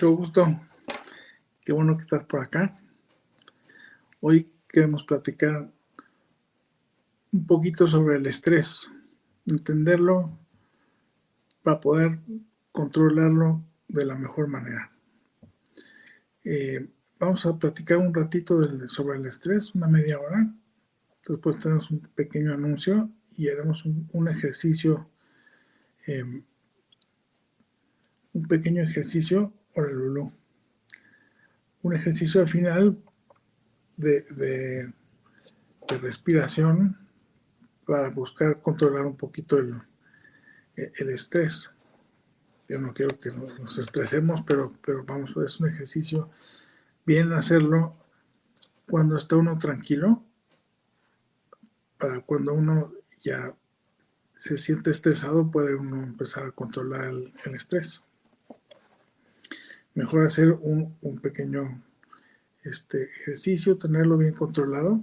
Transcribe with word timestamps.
Mucho 0.00 0.16
gusto. 0.16 0.60
Qué 1.62 1.74
bueno 1.74 1.94
que 1.98 2.04
estás 2.04 2.24
por 2.24 2.40
acá. 2.40 2.80
Hoy 4.20 4.50
queremos 4.66 5.04
platicar 5.04 5.70
un 7.32 7.46
poquito 7.46 7.86
sobre 7.86 8.16
el 8.16 8.26
estrés, 8.26 8.88
entenderlo 9.44 10.38
para 11.62 11.80
poder 11.80 12.18
controlarlo 12.72 13.62
de 13.88 14.06
la 14.06 14.14
mejor 14.14 14.48
manera. 14.48 14.90
Eh, 16.44 16.88
vamos 17.18 17.44
a 17.44 17.58
platicar 17.58 17.98
un 17.98 18.14
ratito 18.14 18.58
sobre 18.88 19.18
el 19.18 19.26
estrés, 19.26 19.74
una 19.74 19.86
media 19.86 20.18
hora. 20.18 20.50
Después 21.28 21.58
tenemos 21.58 21.90
un 21.90 22.00
pequeño 22.14 22.54
anuncio 22.54 23.10
y 23.36 23.50
haremos 23.50 23.84
un, 23.84 24.28
ejercicio, 24.28 25.10
eh, 26.06 26.24
un 28.32 28.48
pequeño 28.48 28.82
ejercicio, 28.82 29.52
Lulú. 29.76 30.32
Un 31.82 31.94
ejercicio 31.94 32.40
al 32.40 32.48
final 32.48 32.98
de, 33.96 34.22
de 34.22 34.92
respiración 36.00 36.98
para 37.86 38.08
buscar 38.10 38.60
controlar 38.60 39.06
un 39.06 39.16
poquito 39.16 39.58
el, 39.58 39.80
el 40.76 41.10
estrés. 41.10 41.70
Yo 42.68 42.78
no 42.78 42.92
quiero 42.92 43.18
que 43.18 43.32
nos 43.32 43.78
estresemos, 43.78 44.42
pero, 44.46 44.72
pero 44.84 45.04
vamos, 45.04 45.36
es 45.44 45.58
un 45.60 45.68
ejercicio 45.68 46.30
bien 47.04 47.32
hacerlo 47.32 47.96
cuando 48.88 49.16
está 49.16 49.36
uno 49.36 49.58
tranquilo, 49.58 50.22
para 51.98 52.20
cuando 52.20 52.54
uno 52.54 52.92
ya 53.22 53.54
se 54.36 54.56
siente 54.56 54.90
estresado, 54.90 55.50
puede 55.50 55.74
uno 55.74 56.02
empezar 56.02 56.44
a 56.46 56.52
controlar 56.52 57.04
el, 57.04 57.32
estrés. 57.54 58.02
Mejor 59.94 60.24
hacer 60.24 60.52
un, 60.52 60.96
un 61.02 61.18
pequeño 61.18 61.82
este, 62.62 63.04
ejercicio, 63.04 63.76
tenerlo 63.76 64.18
bien 64.18 64.34
controlado 64.34 65.02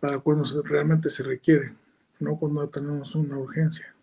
para 0.00 0.18
cuando 0.18 0.44
realmente 0.62 1.10
se 1.10 1.22
requiere, 1.22 1.74
no 2.20 2.36
cuando 2.36 2.66
tenemos 2.66 3.14
una 3.14 3.38
urgencia. 3.38 3.94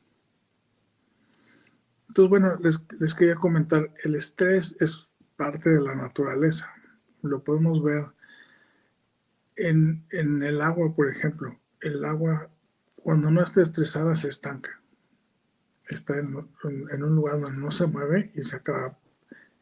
Entonces, 2.08 2.30
bueno, 2.30 2.58
les, 3.00 3.14
quería 3.14 3.36
comentar, 3.36 3.92
el 4.04 4.16
estrés 4.16 4.76
es 4.80 5.08
parte 5.36 5.70
de 5.70 5.82
la 5.82 5.96
naturaleza. 5.96 6.74
Lo 7.22 7.44
podemos 7.44 7.84
ver 7.84 8.06
en, 9.56 10.06
el 10.10 10.62
agua, 10.62 10.96
por 10.96 11.10
ejemplo. 11.10 11.60
El 11.82 12.04
agua, 12.06 12.50
cuando 12.96 13.30
no 13.30 13.44
está 13.44 13.62
estresada, 13.62 14.16
se 14.16 14.30
estanca. 14.30 14.82
Está 15.88 16.18
en, 16.18 16.34
en 16.92 17.04
un 17.04 17.16
lugar 17.16 17.40
donde 17.40 17.60
no 17.60 17.72
se 17.72 17.86
mueve 17.88 18.32
y 18.34 18.44
se 18.44 18.56
acaba 18.56 18.98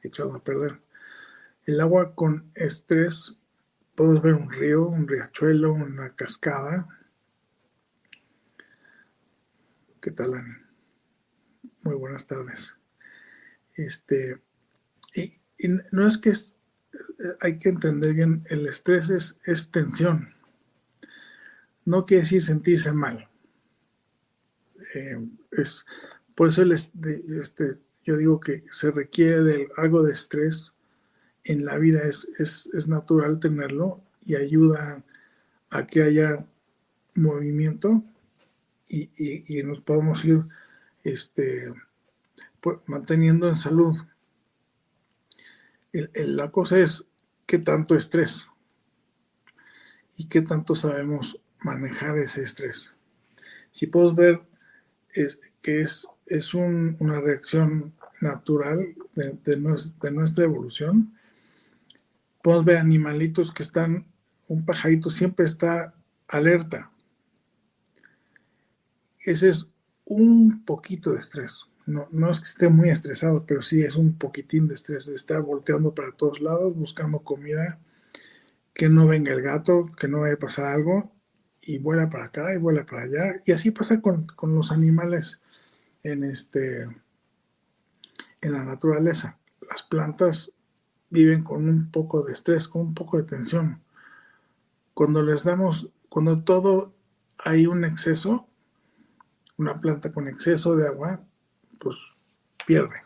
echado 0.02 0.34
a 0.35 0.44
perder. 0.44 0.80
El 1.66 1.81
agua 1.81 2.16
con 2.16 2.52
estrés 2.56 3.38
podemos 3.96 4.22
ver 4.22 4.34
un 4.34 4.52
río, 4.52 4.88
un 4.88 5.08
riachuelo, 5.08 5.74
una 5.74 6.09
cascada. 6.12 6.88
¿Qué 10.00 10.12
tal, 10.12 10.31
Muy 11.84 11.96
buenas 11.96 12.28
tardes. 12.28 12.78
Este, 13.75 14.41
y, 15.13 15.34
no 15.91 16.07
es 16.07 16.18
que 16.18 16.31
hay 17.41 17.57
que 17.57 17.69
entender 17.69 18.13
bien, 18.13 18.44
el 18.50 18.68
estrés 18.68 19.09
es, 19.09 19.72
tensión. 19.72 20.34
No 21.86 22.03
quiere 22.03 22.24
decir 22.24 22.41
sentirse 22.41 22.91
mal. 22.91 23.28
Eh, 24.94 25.18
es, 25.51 25.86
por 26.36 26.50
eso 26.50 26.62
este, 26.62 27.80
yo 28.07 28.15
digo 28.15 28.39
que 28.39 28.63
se 28.71 28.89
requiere 28.89 29.44
de 29.44 29.69
algo 29.75 30.01
de 30.01 30.13
estrés 30.13 30.71
en 31.44 31.65
la 31.65 31.77
vida 31.77 32.04
es, 32.04 32.25
es, 32.39 32.88
natural 32.88 33.38
tenerlo 33.42 34.01
y 34.21 34.36
ayuda 34.36 35.04
a 35.69 35.86
que 35.86 36.04
haya 36.04 36.45
movimiento 37.15 38.01
y, 38.88 39.09
y, 39.18 39.62
nos 39.63 39.81
podamos 39.81 40.24
ir 40.24 40.42
este, 41.04 41.74
pues, 42.62 42.77
manteniendo 42.86 43.50
en 43.50 43.57
salud. 43.57 43.98
la 45.92 46.50
cosa 46.50 46.80
es 46.80 47.06
qué 47.45 47.60
tanto 47.60 47.94
estrés 47.94 48.48
y 50.15 50.30
qué 50.30 50.42
tanto 50.42 50.75
sabemos 50.75 51.42
manejar 51.62 52.18
ese 52.19 52.44
estrés. 52.44 52.94
Si 53.74 53.86
puedes 53.86 54.15
ver 54.15 54.42
es, 55.12 55.39
que 55.62 55.81
es, 55.81 56.07
es 56.25 56.53
una 56.53 57.19
reacción 57.19 57.94
natural 58.22 58.96
de, 59.16 59.38
de, 59.46 60.12
nuestra 60.12 60.44
evolución, 60.44 61.14
podemos 62.42 62.66
ver 62.66 62.78
animalitos 62.78 63.52
que 63.52 63.64
están, 63.64 64.06
un 64.48 64.66
pajarito 64.66 65.10
siempre 65.10 65.46
está 65.46 65.94
alerta. 66.28 66.92
Ese 69.19 69.50
es 69.50 69.68
un 70.06 70.64
poquito 70.64 71.12
de 71.12 71.19
estrés. 71.19 71.66
No, 71.86 72.08
no 72.12 72.31
es 72.31 72.40
que 72.40 72.46
esté 72.46 72.69
muy 72.69 72.90
estresado, 72.90 73.46
pero 73.46 73.62
sí 73.62 73.81
es 73.81 73.96
un 73.96 74.18
poquitín 74.18 74.68
de 74.68 74.75
estrés, 74.75 75.06
de 75.06 75.16
estar 75.16 75.42
volteando 75.42 75.94
para 75.94 76.12
todos 76.12 76.42
lados, 76.42 76.75
buscando 76.75 77.20
comida, 77.20 77.80
que 78.74 78.90
no 78.90 79.08
venga 79.08 79.34
el 79.34 79.42
gato, 79.42 79.90
que 79.98 80.08
no 80.08 80.22
vaya 80.22 80.36
a 80.36 80.40
pasar 80.40 80.66
algo, 80.66 81.12
y 81.62 81.78
vuela 81.80 82.10
para 82.10 82.25
acá 82.25 82.54
y 82.54 82.58
vuela 82.58 82.86
para 82.86 83.04
allá. 83.04 83.36
Y 83.46 83.52
así 83.52 83.72
pasa 83.72 84.02
con, 84.02 84.28
con 84.28 84.56
los 84.56 84.72
animales 84.72 85.42
en, 86.04 86.24
este, 86.24 86.88
en 88.42 88.54
la 88.54 88.63
naturaleza. 88.63 89.39
Las 89.69 89.84
plantas 89.84 90.51
viven 91.10 91.44
con 91.44 91.68
un 91.68 91.92
poco 91.92 92.24
de 92.24 92.34
estrés, 92.34 92.68
con 92.68 92.81
un 92.81 92.94
poco 92.94 93.18
de 93.18 93.24
tensión. 93.24 93.81
Cuando 94.94 95.22
les 95.22 95.44
damos, 95.44 95.89
cuando 96.10 96.44
todo 96.44 96.94
hay 97.39 97.68
un 97.68 97.84
exceso, 97.86 98.48
una 99.57 99.80
planta 99.80 100.12
con 100.12 100.28
exceso 100.28 100.75
de 100.75 100.88
agua, 100.88 101.22
pues 101.80 101.98
pierde, 102.66 103.01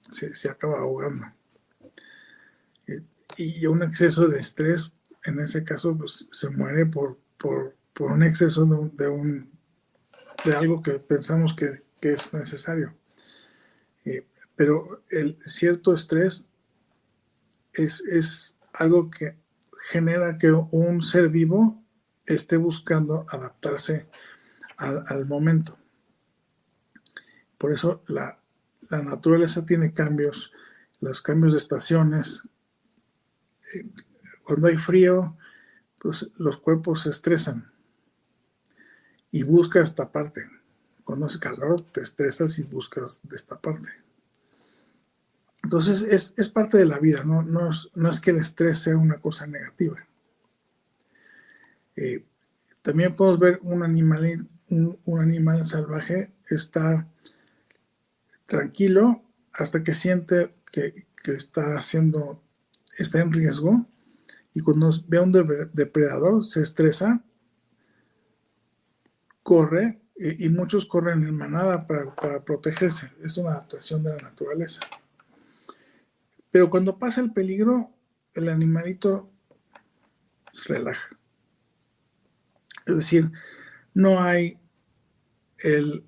se, 0.00 0.34
se 0.34 0.48
acaba 0.48 0.78
ahogando. 0.78 1.26
Y 3.36 3.66
un 3.66 3.82
exceso 3.82 4.28
de 4.28 4.38
estrés, 4.38 4.92
en 5.24 5.40
ese 5.40 5.64
caso, 5.64 5.96
pues 5.96 6.28
se 6.30 6.50
muere 6.50 6.86
por, 6.86 7.18
por, 7.38 7.74
por 7.92 8.12
un 8.12 8.22
exceso 8.22 8.64
de, 8.64 9.46
de, 10.44 10.56
algo 10.56 10.82
que 10.82 10.92
pensamos 10.92 11.54
que, 11.54 11.82
que 12.00 12.12
es 12.12 12.32
necesario. 12.32 12.94
Eh, 14.04 14.26
pero 14.56 15.02
el 15.10 15.38
cierto 15.44 15.94
estrés 15.94 16.46
es, 17.72 18.56
algo 18.72 19.08
que 19.10 19.36
genera 19.88 20.36
que 20.38 20.50
un 20.50 21.02
ser 21.02 21.28
vivo 21.28 21.80
esté 22.26 22.56
buscando 22.56 23.24
adaptarse 23.28 24.08
al, 24.76 25.26
momento. 25.26 25.78
Por 27.58 27.72
eso 27.72 28.02
la, 28.08 28.40
la, 28.90 29.02
naturaleza 29.02 29.64
tiene 29.64 29.92
cambios, 29.92 30.52
los 31.00 31.22
cambios 31.22 31.52
de 31.52 31.58
estaciones. 31.58 32.42
Eh, 33.74 33.86
cuando 34.42 34.66
hay 34.66 34.76
frío, 34.76 35.36
pues 36.00 36.28
los 36.36 36.56
cuerpos 36.58 37.02
se 37.02 37.10
estresan 37.10 37.70
y 39.30 39.42
buscas 39.42 39.90
esta 39.90 40.10
parte. 40.10 40.48
Cuando 41.04 41.26
hace 41.26 41.38
calor, 41.38 41.84
te 41.92 42.00
estresas 42.00 42.58
y 42.58 42.62
buscas 42.62 43.20
de 43.22 43.36
esta 43.36 43.60
parte. 43.60 44.03
Entonces, 45.64 46.02
es, 46.36 46.48
parte 46.50 46.76
de 46.76 46.84
la 46.84 46.98
vida, 46.98 47.24
¿no? 47.24 47.42
No 47.42 47.70
es, 48.10 48.20
que 48.20 48.30
el 48.32 48.36
estrés 48.36 48.80
sea 48.80 48.98
una 48.98 49.18
cosa 49.18 49.46
negativa. 49.46 49.96
Eh, 51.96 52.22
también 52.82 53.16
podemos 53.16 53.40
ver 53.40 53.60
un 53.62 53.82
animal, 53.82 54.46
un, 54.68 55.18
animal 55.18 55.64
salvaje 55.64 56.32
está 56.50 57.08
tranquilo 58.44 59.22
hasta 59.54 59.82
que 59.82 59.94
siente 59.94 60.54
que, 60.70 61.06
está 61.24 61.78
haciendo, 61.78 62.42
está 62.98 63.22
en 63.22 63.32
riesgo 63.32 63.86
y 64.52 64.60
cuando 64.60 64.90
ve 65.08 65.16
a 65.16 65.22
un 65.22 65.32
depredador 65.72 66.44
se 66.44 66.60
estresa 66.60 67.24
corre 69.42 70.02
y, 70.16 70.48
muchos 70.50 70.84
corren 70.84 71.26
en 71.26 71.34
manada 71.34 71.86
para, 71.86 72.44
protegerse. 72.44 73.10
Es 73.22 73.38
una 73.38 73.52
adaptación 73.52 74.02
de 74.02 74.10
la 74.10 74.18
naturaleza. 74.18 74.80
Pero 76.54 76.70
cuando 76.70 77.00
pasa 77.00 77.20
el 77.20 77.32
peligro, 77.32 77.90
el 78.32 78.48
animalito 78.48 79.28
se 80.52 80.72
relaja. 80.72 81.08
Es 82.86 82.94
decir, 82.94 83.32
no 83.92 84.22
hay 84.22 84.60
el, 85.58 86.04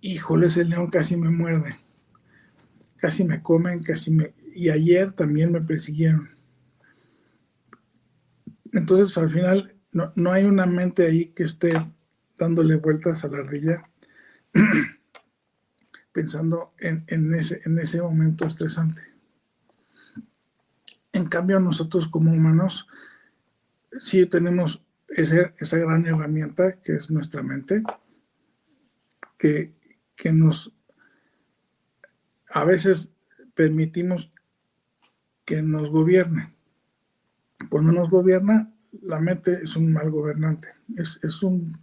híjole, 0.00 0.46
ese 0.46 0.64
león 0.64 0.90
casi 0.90 1.16
me 1.16 1.28
muerde, 1.28 1.76
casi 2.98 3.24
me 3.24 3.42
comen, 3.42 3.82
casi 3.82 4.12
me... 4.12 4.32
Y 4.54 4.70
ayer 4.70 5.10
también 5.10 5.50
me 5.50 5.60
persiguieron. 5.60 6.30
Entonces, 8.70 9.18
al 9.18 9.30
final, 9.30 9.74
no, 9.90 10.12
no 10.14 10.30
hay 10.30 10.44
una 10.44 10.66
mente 10.66 11.04
ahí 11.04 11.30
que 11.30 11.42
esté 11.42 11.70
dándole 12.38 12.76
vueltas 12.76 13.24
a 13.24 13.28
la 13.28 13.38
ardilla, 13.38 13.90
pensando 16.12 16.74
en, 16.78 17.34
ese, 17.34 17.60
en 17.64 17.80
ese 17.80 18.00
momento 18.00 18.46
estresante. 18.46 19.13
En 21.24 21.30
cambio, 21.30 21.58
nosotros 21.58 22.06
como 22.06 22.30
humanos 22.30 22.86
sí 23.98 24.26
tenemos 24.26 24.84
esa 25.08 25.78
gran 25.78 26.04
herramienta 26.04 26.82
que 26.82 26.96
es 26.96 27.10
nuestra 27.10 27.42
mente, 27.42 27.82
que, 29.38 29.72
que 30.16 30.32
nos 30.32 30.70
a 32.50 32.64
veces 32.64 33.08
permitimos 33.54 34.30
que 35.46 35.62
nos 35.62 35.88
gobierne. 35.88 36.52
Cuando 37.70 37.90
nos 37.90 38.10
gobierna, 38.10 38.70
la 39.00 39.18
mente 39.18 39.60
es 39.62 39.76
un 39.76 39.94
mal 39.94 40.10
gobernante, 40.10 40.68
es, 40.94 41.20
es 41.22 41.42
un 41.42 41.78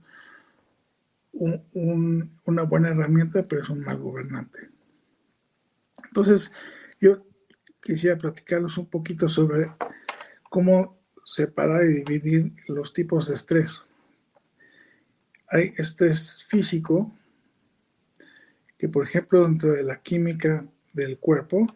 una 1.34 2.62
buena 2.62 2.90
herramienta, 2.90 3.48
pero 3.48 3.64
es 3.64 3.70
un 3.70 3.82
mal 3.82 3.98
gobernante. 3.98 4.70
Entonces, 6.06 6.52
quisiera 7.82 8.18
platicarles 8.18 8.78
un 8.78 8.86
poquito 8.88 9.28
sobre 9.28 9.72
cómo 10.50 11.00
separar 11.26 11.84
y 11.84 12.04
dividir 12.04 12.54
los 12.68 12.94
tipos 12.94 13.28
de 13.28 13.36
estrés. 13.36 13.84
Hay 15.48 15.74
estrés 15.78 16.44
físico, 16.48 17.12
que 18.78 18.88
por 18.88 19.04
ejemplo 19.04 19.44
dentro 19.44 19.74
de 19.74 19.84
la 19.84 20.02
química 20.02 20.66
del 20.94 21.18
cuerpo 21.18 21.68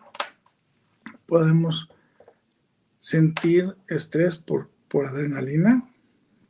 podemos 1.25 1.90
sentir 3.00 3.75
estrés 3.88 4.38
por, 4.38 4.69
por 4.88 5.06
adrenalina 5.06 5.88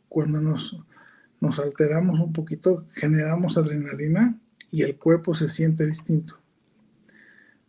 cuando 0.08 0.40
nos 0.40 0.78
nos 1.46 1.60
alteramos 1.60 2.20
un 2.20 2.34
poquito, 2.34 2.86
generamos 2.94 3.58
adrenalina 3.58 4.38
y 4.72 4.82
el 4.82 4.98
cuerpo 4.98 5.36
se 5.36 5.48
siente 5.48 5.86
distinto. 5.86 6.38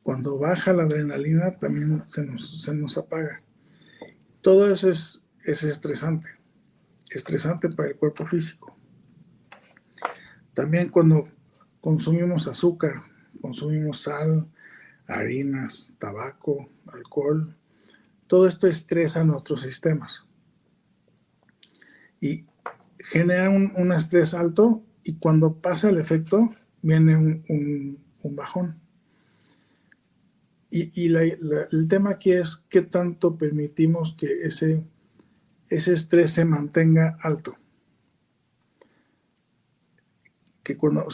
Cuando 0.07 0.39
baja 0.39 0.73
la 0.73 0.85
adrenalina 0.85 1.51
también 1.59 2.05
se 2.07 2.23
nos, 2.73 2.97
apaga. 2.97 3.43
Todo 4.41 4.73
eso 4.73 4.89
es, 4.89 5.25
es 5.45 5.65
estresante, 5.65 6.29
estresante 7.11 7.69
para 7.71 7.89
el 7.89 7.97
cuerpo 7.97 8.25
físico. 8.25 8.79
También 10.55 10.91
cuando 10.91 11.25
consumimos 11.81 12.47
azúcar, 12.47 13.03
consumimos 13.41 14.03
sal, 14.03 14.47
harinas, 15.09 15.93
tabaco, 15.99 16.69
alcohol, 16.87 17.57
todo 18.29 18.47
esto 18.47 18.69
estresa 18.69 19.25
nuestros 19.25 19.63
sistemas. 19.63 20.25
Y 22.21 22.45
genera 23.01 23.51
un, 23.51 23.93
estrés 23.93 24.35
alto 24.35 24.85
y 25.03 25.17
cuando 25.17 25.55
pasa 25.55 25.91
el 25.91 25.99
efecto 25.99 26.55
viene 26.81 27.17
un, 27.17 27.99
bajón. 28.23 28.86
Y, 30.71 31.15
el 31.15 31.89
tema 31.89 32.11
aquí 32.11 32.33
es 32.33 32.65
qué 32.69 32.83
tanto 32.83 33.39
permitimos 33.39 34.15
que 34.19 34.43
ese, 34.47 34.83
ese 35.69 35.95
estrés 35.95 36.33
se 36.33 36.45
mantenga 36.45 37.17
alto. 37.21 37.57
Que 40.63 40.77
cuando, 40.77 41.07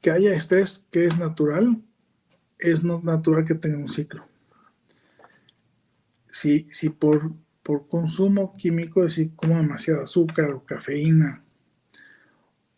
que 0.00 0.10
haya 0.10 0.34
estrés 0.34 0.84
que 0.90 1.06
es 1.06 1.18
natural, 1.18 1.82
es 2.58 2.84
no 2.84 3.00
natural 3.02 3.44
que 3.44 3.54
tenga 3.54 3.78
un 3.78 3.88
ciclo. 3.88 4.26
Si, 6.30 6.66
si 6.70 6.90
por 6.90 7.32
por 7.64 7.88
consumo 7.88 8.54
químico, 8.56 9.02
es 9.04 9.16
decir, 9.16 9.34
como 9.34 9.56
demasiado 9.56 10.02
azúcar 10.02 10.50
o 10.50 10.64
cafeína, 10.64 11.42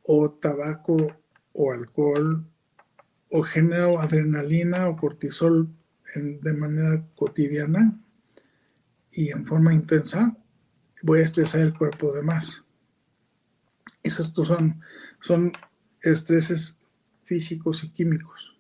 o 0.05 0.31
tabaco 0.31 0.97
o 1.53 1.73
alcohol, 1.73 2.47
o 3.31 3.43
genero 3.43 4.01
adrenalina 4.01 4.89
o 4.89 4.97
cortisol 4.97 5.69
de 6.15 6.53
manera 6.53 7.05
cotidiana 7.15 7.99
y 9.11 9.31
en 9.31 9.45
forma 9.45 9.75
intensa, 9.75 10.37
voy 11.03 11.21
a 11.21 11.25
estresar 11.25 11.63
el 11.63 11.75
cuerpo 11.75 12.13
de 12.13 12.23
más. 12.23 12.63
Esos 14.03 14.33
son, 14.35 14.81
son 15.21 15.53
estreses 16.01 16.77
físicos 17.25 17.83
y 17.83 17.91
químicos. 17.91 18.57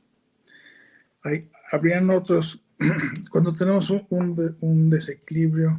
Hay, 1.23 1.51
habrían 1.71 2.11
otros, 2.11 2.63
cuando 3.31 3.53
tenemos 3.53 3.91
un, 3.91 4.57
un 4.61 4.91
desequilibrio 4.91 5.79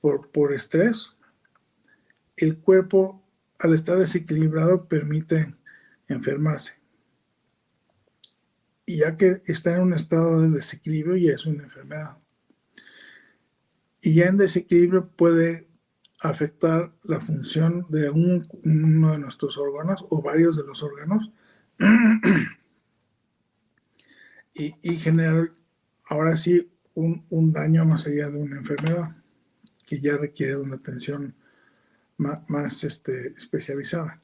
por, 0.00 0.52
estrés, 0.52 1.12
el 2.36 2.58
cuerpo 2.58 3.22
al 3.58 3.74
estar 3.74 3.96
desequilibrado 3.96 4.86
permite 4.86 5.54
enfermarse. 6.08 6.74
Y 8.86 8.98
ya 8.98 9.16
que 9.16 9.42
está 9.46 9.74
en 9.74 9.82
un 9.82 9.94
estado 9.94 10.42
de 10.42 10.50
desequilibrio, 10.50 11.16
ya 11.16 11.32
es 11.32 11.46
una 11.46 11.64
enfermedad. 11.64 12.18
Y 14.00 14.14
ya 14.14 14.26
en 14.26 14.36
desequilibrio 14.36 15.08
puede 15.08 15.68
afectar 16.20 16.92
la 17.04 17.20
función 17.20 17.86
de 17.88 18.10
uno 18.10 19.12
de 19.12 19.18
nuestros 19.18 19.58
órganos 19.58 20.04
o 20.08 20.22
varios 20.22 20.56
de 20.56 20.64
los 20.64 20.82
órganos 20.82 21.30
y, 24.54 24.96
generar 24.98 25.52
ahora 26.06 26.36
sí 26.36 26.70
un, 26.94 27.26
un 27.30 27.52
daño 27.52 27.84
más 27.84 28.06
allá 28.06 28.30
de 28.30 28.38
una 28.38 28.56
enfermedad 28.56 29.16
que 29.86 30.00
ya 30.00 30.16
requiere 30.16 30.56
una 30.56 30.76
atención 30.76 31.34
más, 32.16 32.84
este, 32.84 33.28
especializada. 33.36 34.20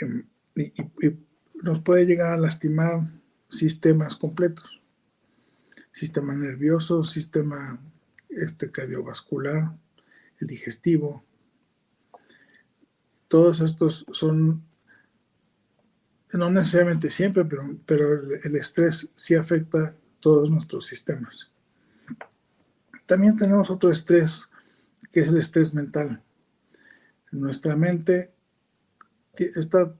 Em, 0.00 0.26
y, 0.54 1.16
nos 1.62 1.82
puede 1.82 2.06
llegar 2.06 2.32
a 2.32 2.36
lastimar 2.36 3.08
sistemas 3.48 4.16
completos. 4.16 4.80
Sistema 5.92 6.34
nervioso, 6.34 7.04
sistema 7.04 7.80
este, 8.28 8.70
cardiovascular, 8.70 9.72
el 10.40 10.46
digestivo. 10.46 11.24
Todos 13.28 13.60
estos 13.60 14.04
son, 14.12 14.62
no 16.32 16.50
necesariamente 16.50 17.10
siempre, 17.10 17.44
pero, 17.44 17.76
pero 17.86 18.34
el 18.34 18.56
estrés 18.56 19.10
sí 19.14 19.34
afecta 19.34 19.94
todos 20.20 20.50
nuestros 20.50 20.86
sistemas. 20.86 21.50
También 23.06 23.36
tenemos 23.36 23.70
otro 23.70 23.90
estrés, 23.90 24.48
que 25.12 25.20
es 25.20 25.28
el 25.28 25.38
estrés 25.38 25.74
mental. 25.74 26.20
Nuestra 27.30 27.76
mente 27.76 28.32
está, 29.34 29.94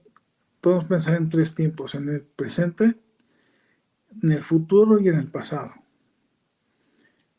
podemos 0.67 0.87
pensar 0.87 1.15
en 1.15 1.29
tres 1.29 1.55
tiempos, 1.55 1.95
en 1.95 2.09
el 2.09 2.23
presente, 2.23 2.97
en 4.21 4.33
el 4.33 4.43
futuro 4.43 4.99
y 4.99 5.07
en 5.07 5.15
el 5.15 5.31
pasado. 5.31 5.73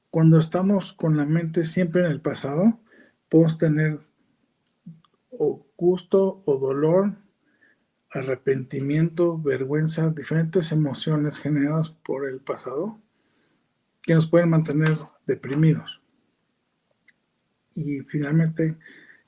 Cuando 0.10 0.40
estamos 0.40 0.94
con 0.94 1.18
la 1.18 1.26
mente 1.26 1.66
siempre 1.66 2.06
en 2.06 2.12
el 2.12 2.22
pasado, 2.22 2.80
podemos 3.28 3.58
tener 3.58 4.00
o 5.30 5.68
gusto 5.76 6.42
o 6.46 6.58
dolor, 6.58 7.18
arrepentimiento, 8.12 9.38
vergüenza, 9.38 10.10
diferentes 10.12 10.72
emociones 10.72 11.38
generadas 11.38 11.92
por 11.92 12.30
el 12.30 12.40
pasado 12.40 12.98
que 14.04 14.14
nos 14.14 14.28
pueden 14.28 14.48
mantener 14.48 14.98
deprimidos 15.26 16.00
y 17.76 18.00
finalmente 18.04 18.78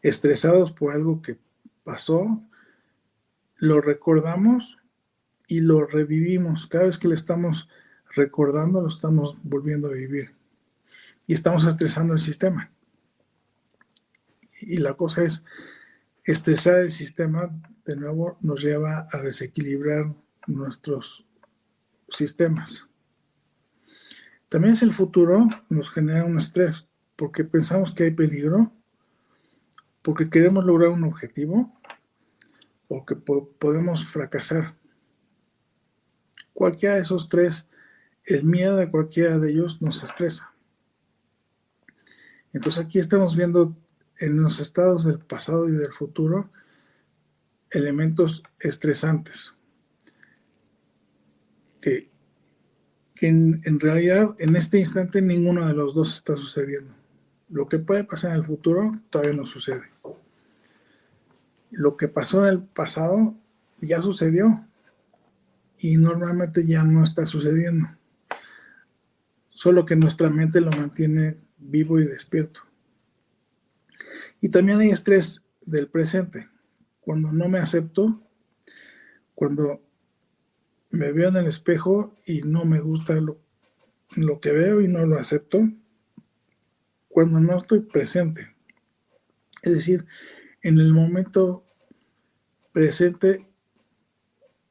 estresados 0.02 0.72
por 0.72 0.94
algo 0.94 1.22
que 1.22 1.38
pasó, 1.84 2.42
lo 3.60 3.82
recordamos 3.82 4.78
y 5.48 5.62
lo 5.62 5.86
revivimos. 5.86 6.68
Cada 6.68 6.86
vez 6.86 6.98
que 6.98 7.08
le 7.08 7.16
estamos 7.16 7.68
recordando, 8.16 8.82
lo 8.82 8.90
estamos 8.90 9.36
volviendo 9.44 9.88
a 9.88 9.94
vivir 9.94 10.36
y 11.28 11.34
estamos 11.34 11.66
estresando 11.66 12.14
el 12.14 12.20
sistema. 12.20 12.72
Y 14.62 14.78
la 14.78 14.96
cosa 14.96 15.24
es, 15.24 15.44
estresar 16.24 16.80
el 16.80 16.92
sistema 16.92 17.50
de 17.86 17.96
nuevo 17.96 18.38
nos 18.42 18.62
lleva 18.62 19.08
a 19.12 19.18
desequilibrar 19.20 20.14
nuestros 20.48 21.26
sistemas. 22.10 22.88
También 24.48 24.74
es 24.74 24.82
el 24.82 24.94
futuro 24.94 25.48
nos 25.70 25.90
genera 25.92 26.26
un 26.26 26.40
estrés 26.40 26.88
porque 27.16 27.44
pensamos 27.44 27.94
que 27.94 28.06
hay 28.06 28.12
peligro, 28.12 28.72
porque 30.02 30.30
queremos 30.30 30.66
lograr 30.66 30.90
un 30.90 31.04
objetivo 31.04 31.79
o 32.90 33.06
que 33.06 33.16
podemos 33.16 34.06
fracasar. 34.06 34.76
Cualquiera 36.54 36.96
de 36.96 37.02
esos 37.02 37.30
tres, 37.30 37.66
el 38.26 38.44
miedo 38.44 38.76
de 38.76 38.92
cualquiera 38.92 39.40
de 39.40 39.52
ellos 39.52 39.82
nos 39.82 40.04
estresa. 40.04 40.54
Entonces 42.52 42.84
aquí 42.84 43.00
estamos 43.00 43.38
viendo 43.38 43.74
en 44.18 44.42
los 44.42 44.60
estados 44.60 45.06
del 45.06 45.20
pasado 45.20 45.70
y 45.70 45.72
del 45.72 45.94
futuro 45.94 46.50
elementos 47.72 48.44
estresantes 48.60 49.54
que 51.80 52.10
que 53.20 53.28
en, 53.28 53.80
realidad 53.82 54.34
en 54.40 54.56
este 54.56 54.80
instante 54.80 55.22
ninguno 55.22 55.68
de 55.68 55.74
los 55.74 55.94
dos 55.94 56.16
está 56.16 56.38
sucediendo. 56.38 56.94
Lo 57.50 57.68
que 57.68 57.78
puede 57.78 58.06
pasar 58.06 58.32
en 58.32 58.38
el 58.38 58.46
futuro 58.46 58.94
todavía 59.10 59.34
no 59.34 59.46
sucede. 59.46 59.84
Lo 61.72 61.98
que 61.98 62.08
pasó 62.08 62.46
en 62.46 62.50
el 62.54 62.64
pasado 62.64 63.36
ya 63.80 64.02
sucedió 64.02 64.66
y 65.78 65.98
normalmente 65.98 66.66
ya 66.66 66.84
no 66.84 67.04
está 67.04 67.26
sucediendo. 67.26 67.88
Solo 69.50 69.86
que 69.86 69.96
nuestra 69.96 70.30
mente 70.30 70.62
lo 70.62 70.72
mantiene 70.72 71.36
vivo 71.58 72.00
y 72.00 72.06
despierto. 72.06 72.62
Y 74.42 74.50
también 74.50 74.80
hay 74.80 74.90
estrés 74.90 75.44
del 75.62 75.88
presente. 75.88 76.50
Cuando 77.02 77.32
no 77.32 77.50
me 77.50 77.60
acepto, 77.60 78.22
cuando 79.36 79.82
me 80.92 81.12
veo 81.12 81.30
en 81.30 81.38
el 81.38 81.48
espejo 81.48 82.16
y 82.26 82.42
no 82.42 82.66
me 82.66 82.80
gusta 82.80 83.16
lo, 83.16 83.40
que 84.40 84.52
veo 84.52 84.82
y 84.82 84.88
no 84.88 85.06
lo 85.06 85.20
acepto 85.20 85.62
cuando 87.08 87.40
no 87.40 87.58
estoy 87.58 87.82
presente. 87.82 88.56
Es 89.62 89.74
decir, 89.74 90.06
en 90.62 90.80
el 90.80 90.92
momento 90.94 91.66
presente 92.72 93.48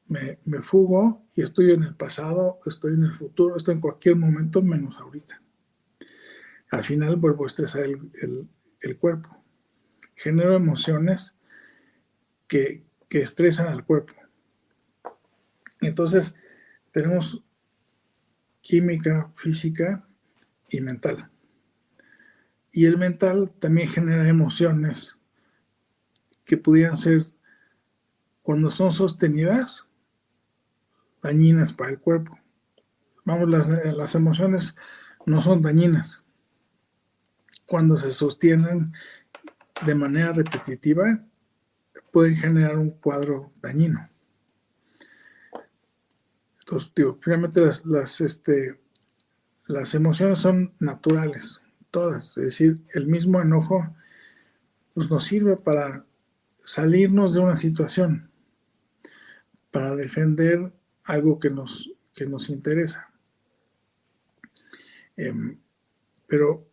me, 0.07 0.39
me, 0.45 0.61
fugo 0.61 1.23
y 1.35 1.43
estoy 1.43 1.71
en 1.71 1.83
el 1.83 1.95
pasado, 1.95 2.59
estoy 2.65 2.93
en 2.93 3.03
el 3.03 3.11
futuro, 3.11 3.55
estoy 3.55 3.75
en 3.75 3.81
cualquier 3.81 4.15
momento 4.15 4.61
menos 4.61 4.97
ahorita. 4.97 5.41
Al 6.71 6.83
final 6.83 7.15
vuelvo 7.15 7.43
a 7.43 7.47
estresar 7.47 7.83
el, 7.83 8.49
el, 8.81 8.97
cuerpo. 8.97 9.43
Genero 10.15 10.55
emociones 10.55 11.35
que, 12.47 12.83
que 13.07 13.21
estresan 13.21 13.67
al 13.67 13.85
cuerpo. 13.85 14.13
Entonces, 15.81 16.35
tenemos 16.91 17.43
química, 18.61 19.31
física 19.35 20.07
y 20.69 20.81
mental. 20.81 21.29
Y 22.71 22.85
el 22.85 22.97
mental 22.97 23.51
también 23.59 23.87
genera 23.87 24.27
emociones 24.27 25.18
que 26.49 26.57
pudieran 26.57 26.97
ser, 26.97 27.27
cuando 28.41 28.71
son 28.71 28.91
sostenidas, 28.91 29.85
dañinas 31.21 31.73
para 31.73 31.91
el 31.91 31.99
cuerpo. 31.99 32.39
Vamos, 33.23 33.47
las, 33.47 33.67
las 33.95 34.15
emociones 34.15 34.75
no 35.27 35.43
son 35.43 35.61
dañinas. 35.61 36.23
Cuando 37.67 37.97
se 37.97 38.11
sostienen 38.11 38.93
de 39.85 39.93
manera 39.93 40.33
repetitiva, 40.33 41.23
pueden 42.11 42.35
generar 42.35 42.79
un 42.79 42.89
cuadro 42.89 43.51
dañino. 43.61 44.09
Entonces, 46.61 46.91
digo, 46.95 47.19
finalmente 47.21 47.61
las, 47.61 48.21
este, 48.21 48.79
las 49.67 49.93
emociones 49.93 50.39
son 50.39 50.73
naturales, 50.79 51.61
todas. 51.91 52.29
Es 52.39 52.45
decir, 52.45 52.79
el 52.95 53.05
mismo 53.05 53.39
enojo 53.39 53.87
pues, 54.95 55.11
nos 55.11 55.25
sirve 55.25 55.55
para 55.55 56.05
salirnos 56.69 57.33
de 57.33 57.39
una 57.39 57.57
situación, 57.57 58.29
para 59.71 59.95
defender 59.95 60.71
algo 61.03 61.39
que 61.39 61.49
nos, 61.49 61.91
que 62.13 62.27
nos 62.27 62.47
interesa. 62.49 63.11
Em, 65.17 65.59
pero 66.27 66.69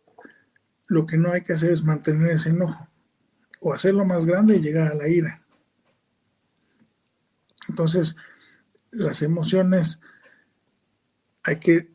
lo 0.87 1.07
que 1.07 1.17
no 1.17 1.31
hay 1.31 1.41
que 1.41 1.53
hacer 1.53 1.71
es 1.71 1.83
mantener 1.83 2.29
ese 2.29 2.49
enojo 2.49 2.87
o 3.59 3.73
hacerlo 3.73 4.05
más 4.05 4.27
grande 4.27 4.57
y 4.57 4.61
llegar 4.61 4.91
a 4.91 4.93
la 4.93 5.07
ira. 5.07 5.43
Entonces, 7.67 8.15
las 8.91 9.23
emociones 9.23 9.99
hay 11.41 11.59
que 11.59 11.91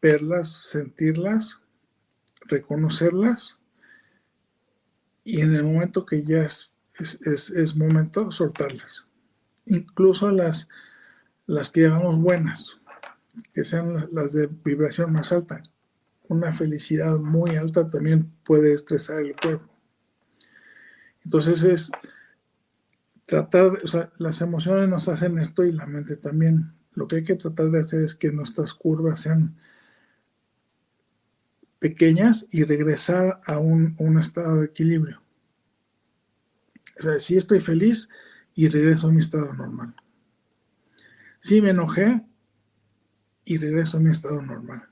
verlas, 0.00 0.50
sentirlas, 0.50 1.60
reconocerlas 2.40 3.58
y 5.24 5.42
en 5.42 5.54
el 5.54 5.64
momento 5.64 6.06
que 6.06 6.24
ya 6.24 6.40
es, 6.40 6.71
es, 6.98 7.76
momento, 7.76 8.30
soltarlas. 8.30 9.04
Incluso 9.66 10.30
las, 10.30 10.68
las 11.46 11.70
que 11.70 11.82
llamamos 11.82 12.18
buenas, 12.18 12.78
que 13.54 13.64
sean 13.64 14.08
las 14.12 14.32
de 14.32 14.48
vibración 14.64 15.12
más 15.12 15.32
alta. 15.32 15.62
Una 16.28 16.52
felicidad 16.52 17.18
muy 17.18 17.56
alta 17.56 17.90
también 17.90 18.30
puede 18.44 18.72
estresar 18.74 19.20
el 19.20 19.36
cuerpo. 19.36 19.70
Entonces 21.24 21.62
es 21.62 21.92
tratar, 23.26 23.66
o 23.66 24.10
las 24.18 24.40
emociones 24.40 24.88
nos 24.88 25.08
hacen 25.08 25.38
esto 25.38 25.64
y 25.64 25.72
la 25.72 25.86
mente 25.86 26.16
también. 26.16 26.72
Lo 26.94 27.08
que 27.08 27.16
hay 27.16 27.24
que 27.24 27.36
tratar 27.36 27.70
de 27.70 27.80
hacer 27.80 28.04
es 28.04 28.14
que 28.14 28.32
nuestras 28.32 28.74
curvas 28.74 29.20
sean 29.20 29.56
pequeñas 31.78 32.46
y 32.50 32.64
regresar 32.64 33.40
a 33.46 33.58
un, 33.58 33.96
estado 34.20 34.60
de 34.60 34.66
equilibrio. 34.66 35.21
O 36.98 37.02
sea, 37.02 37.18
si 37.18 37.36
estoy 37.36 37.60
feliz 37.60 38.08
y 38.54 38.68
regreso 38.68 39.08
a 39.08 39.12
mi 39.12 39.20
estado 39.20 39.52
normal. 39.52 39.94
Si 41.40 41.60
me 41.60 41.70
enojé 41.70 42.22
y 43.44 43.58
regreso 43.58 43.96
a 43.96 44.00
mi 44.00 44.10
estado 44.10 44.42
normal. 44.42 44.88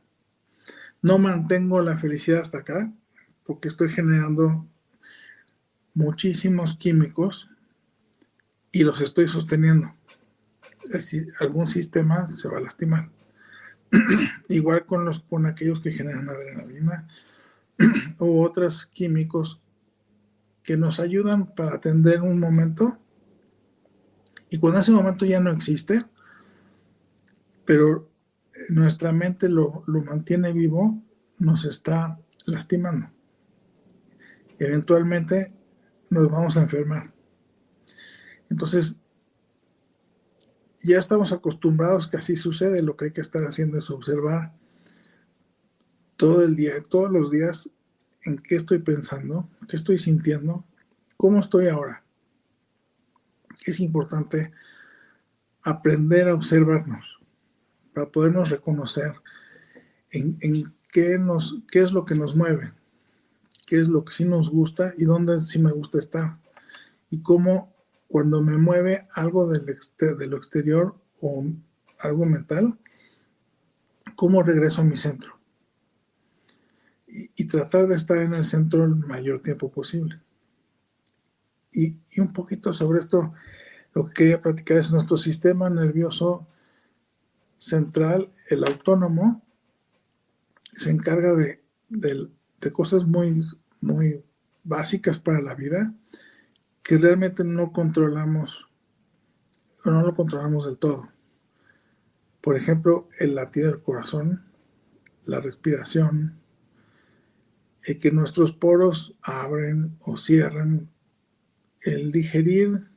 No 1.02 1.18
mantengo 1.18 1.80
la 1.80 1.96
felicidad 1.98 2.40
hasta 2.40 2.58
acá 2.58 2.92
porque 3.44 3.68
estoy 3.68 3.90
generando 3.90 4.66
muchísimos 5.94 6.76
químicos 6.76 7.48
y 8.72 8.84
los 8.84 9.00
estoy 9.00 9.28
sosteniendo. 9.28 9.94
Algún 11.38 11.66
sistema 11.66 12.28
se 12.28 12.48
va 12.48 12.58
a 12.58 12.62
lastimar. 12.62 13.10
Igual 14.48 14.86
con, 14.86 15.04
los, 15.04 15.22
con 15.22 15.46
aquellos 15.46 15.80
que 15.82 15.90
generan 15.90 16.28
adrenalina 16.28 17.08
u 18.18 18.42
otros 18.42 18.86
químicos 18.86 19.60
que 20.62 20.76
nos 20.76 21.00
ayudan 21.00 21.46
para 21.46 21.74
atender 21.74 22.20
un 22.22 22.38
momento 22.38 22.98
y 24.50 24.58
cuando 24.58 24.80
ese 24.80 24.90
momento 24.90 25.24
ya 25.24 25.38
no 25.38 25.52
existe, 25.52 26.04
pero 27.64 28.10
nuestra 28.68 29.12
mente 29.12 29.48
lo, 29.48 29.84
lo 29.86 30.02
mantiene 30.02 30.52
vivo, 30.52 31.00
nos 31.38 31.64
está 31.64 32.18
lastimando. 32.46 33.08
Eventualmente 34.58 35.52
nos 36.10 36.30
vamos 36.30 36.56
a 36.56 36.62
enfermar. 36.62 37.12
Entonces, 38.50 38.96
ya 40.82 40.98
estamos 40.98 41.32
acostumbrados 41.32 42.08
que 42.08 42.16
así 42.16 42.36
sucede. 42.36 42.82
Lo 42.82 42.96
que 42.96 43.06
hay 43.06 43.12
que 43.12 43.20
estar 43.20 43.44
haciendo 43.44 43.78
es 43.78 43.88
observar 43.88 44.52
todo 46.16 46.42
el 46.42 46.56
día, 46.56 46.72
todos 46.88 47.10
los 47.10 47.30
días, 47.30 47.70
en 48.24 48.38
qué 48.38 48.56
estoy 48.56 48.78
pensando, 48.78 49.48
qué 49.68 49.76
estoy 49.76 49.98
sintiendo, 49.98 50.64
cómo 51.16 51.40
estoy 51.40 51.68
ahora. 51.68 52.02
Es 53.64 53.80
importante 53.80 54.52
aprender 55.62 56.28
a 56.28 56.34
observarnos 56.34 57.20
para 57.92 58.08
podernos 58.08 58.50
reconocer 58.50 59.14
en, 60.10 60.64
qué, 60.92 61.18
nos, 61.18 61.62
qué 61.70 61.82
es 61.82 61.92
lo 61.92 62.04
que 62.04 62.14
nos 62.14 62.34
mueve, 62.34 62.72
qué 63.66 63.80
es 63.80 63.88
lo 63.88 64.04
que 64.04 64.12
sí 64.12 64.24
nos 64.24 64.50
gusta 64.50 64.92
y 64.96 65.04
dónde 65.04 65.40
sí 65.40 65.58
me 65.58 65.72
gusta 65.72 65.98
estar. 65.98 66.38
Y 67.10 67.22
cómo 67.22 67.74
cuando 68.08 68.42
me 68.42 68.56
mueve 68.58 69.06
algo 69.14 69.48
del 69.48 69.64
de 69.64 70.26
lo 70.26 70.36
exterior 70.36 70.96
o 71.20 71.44
algo 72.00 72.24
mental, 72.24 72.78
cómo 74.16 74.42
regreso 74.42 74.80
a 74.80 74.84
mi 74.84 74.96
centro 74.96 75.39
y, 77.12 77.46
tratar 77.46 77.88
de 77.88 77.96
estar 77.96 78.18
en 78.18 78.34
el 78.34 78.44
centro 78.44 78.84
el 78.84 78.94
mayor 78.94 79.42
tiempo 79.42 79.70
posible. 79.70 80.20
Y, 81.72 81.96
un 82.18 82.32
poquito 82.32 82.72
sobre 82.72 83.00
esto, 83.00 83.32
lo 83.94 84.06
que 84.06 84.14
quería 84.14 84.42
platicar 84.42 84.78
es 84.78 84.92
nuestro 84.92 85.16
sistema 85.16 85.68
nervioso 85.68 86.46
central, 87.58 88.32
el 88.48 88.64
autónomo, 88.64 89.42
se 90.72 90.90
encarga 90.90 91.34
de, 91.34 91.62
de, 91.88 92.72
cosas 92.72 93.06
muy, 93.06 93.40
muy 93.80 94.24
básicas 94.62 95.18
para 95.18 95.40
la 95.40 95.54
vida 95.54 95.92
que 96.82 96.96
realmente 96.96 97.44
no 97.44 97.72
controlamos 97.72 98.70
no 99.84 100.02
lo 100.02 100.14
controlamos 100.14 100.66
del 100.66 100.78
todo. 100.78 101.08
Por 102.40 102.56
ejemplo, 102.56 103.08
el 103.18 103.34
latido 103.34 103.70
del 103.70 103.82
corazón, 103.82 104.44
la 105.24 105.40
respiración, 105.40 106.39
el 107.84 107.98
que 107.98 108.10
nuestros 108.10 108.52
poros 108.52 109.16
abren 109.22 109.96
o 110.00 110.16
cierran, 110.16 110.88
el 111.82 112.12
digerir, 112.12 112.90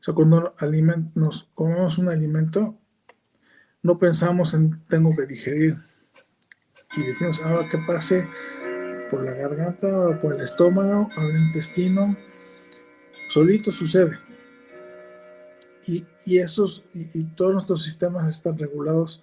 o 0.00 0.04
sea, 0.04 0.14
cuando 0.14 0.54
nos 1.14 1.44
comemos 1.54 1.98
un 1.98 2.08
alimento, 2.08 2.78
no 3.82 3.96
pensamos 3.96 4.54
en 4.54 4.84
tengo 4.84 5.14
que 5.16 5.26
digerir. 5.26 5.78
Y 6.96 7.02
decimos 7.02 7.40
ahora 7.42 7.68
que 7.68 7.78
pase 7.78 8.28
por 9.10 9.24
la 9.24 9.32
garganta 9.32 10.18
por 10.20 10.34
el 10.34 10.42
estómago 10.42 11.10
o 11.16 11.20
el 11.20 11.36
intestino, 11.46 12.16
solito 13.28 13.70
sucede. 13.70 14.18
Y, 15.86 16.06
esos 16.38 16.84
y 16.94 17.24
todos 17.24 17.52
nuestros 17.52 17.82
sistemas 17.82 18.30
están 18.30 18.58
regulados 18.58 19.22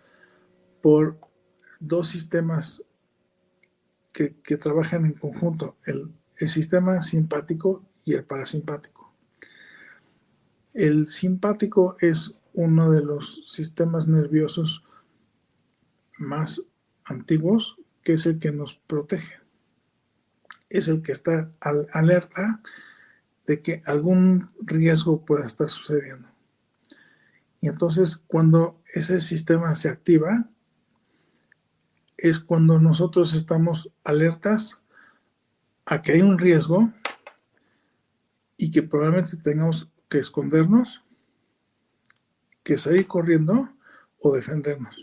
por 0.81 1.17
dos 1.79 2.09
sistemas 2.09 2.83
que, 4.13 4.57
trabajan 4.57 5.05
en 5.05 5.13
conjunto, 5.13 5.77
el, 5.85 6.11
sistema 6.47 7.03
simpático 7.03 7.85
y 8.03 8.15
el 8.15 8.23
parasimpático. 8.23 9.13
El 10.73 11.07
simpático 11.07 11.95
es 11.99 12.35
uno 12.53 12.91
de 12.91 13.03
los 13.03 13.43
sistemas 13.45 14.07
nerviosos 14.07 14.83
más 16.17 16.63
antiguos, 17.05 17.77
que 18.03 18.13
es 18.13 18.25
el 18.25 18.39
que 18.39 18.51
nos 18.51 18.73
protege. 18.73 19.35
Es 20.69 20.87
el 20.87 21.03
que 21.03 21.11
está 21.11 21.51
alerta 21.59 22.61
de 23.45 23.61
que 23.61 23.83
algún 23.85 24.47
riesgo 24.61 25.23
pueda 25.23 25.45
estar 25.45 25.69
sucediendo. 25.69 26.27
Y 27.59 27.67
entonces 27.67 28.17
cuando 28.17 28.81
ese 28.95 29.21
sistema 29.21 29.75
se 29.75 29.89
activa, 29.89 30.49
es 32.21 32.39
cuando 32.39 32.79
nosotros 32.79 33.33
estamos 33.33 33.89
alertas 34.03 34.79
a 35.85 36.03
que 36.03 36.11
hay 36.11 36.21
un 36.21 36.37
riesgo 36.37 36.93
y 38.57 38.69
que 38.69 38.83
probablemente 38.83 39.37
tengamos 39.37 39.91
que 40.07 40.19
escondernos, 40.19 41.03
que 42.61 42.77
salir 42.77 43.07
corriendo 43.07 43.73
o 44.19 44.35
defendernos. 44.35 44.95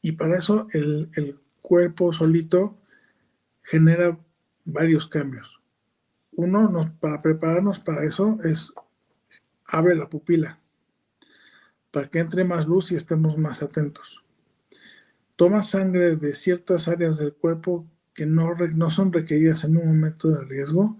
Y 0.00 0.12
para 0.12 0.38
eso 0.38 0.66
el, 0.72 1.38
cuerpo 1.60 2.12
solito 2.12 2.78
genera 3.64 4.16
varios 4.64 5.08
cambios. 5.08 5.60
Uno, 6.30 6.70
para 7.00 7.18
prepararnos 7.18 7.80
para 7.80 8.04
eso, 8.04 8.38
es 8.44 8.72
abre 9.66 9.96
la 9.96 10.08
pupila, 10.08 10.60
para 11.90 12.08
que 12.08 12.20
entre 12.20 12.44
más 12.44 12.66
luz 12.66 12.92
y 12.92 12.94
estemos 12.94 13.36
más 13.36 13.64
atentos 13.64 14.22
toma 15.36 15.62
sangre 15.62 16.16
de 16.16 16.32
ciertas 16.32 16.88
áreas 16.88 17.18
del 17.18 17.34
cuerpo 17.34 17.86
que 18.14 18.26
no, 18.26 18.56
son 18.90 19.12
requeridas 19.12 19.64
en 19.64 19.76
un 19.76 19.86
momento 19.86 20.28
de 20.28 20.44
riesgo 20.44 20.98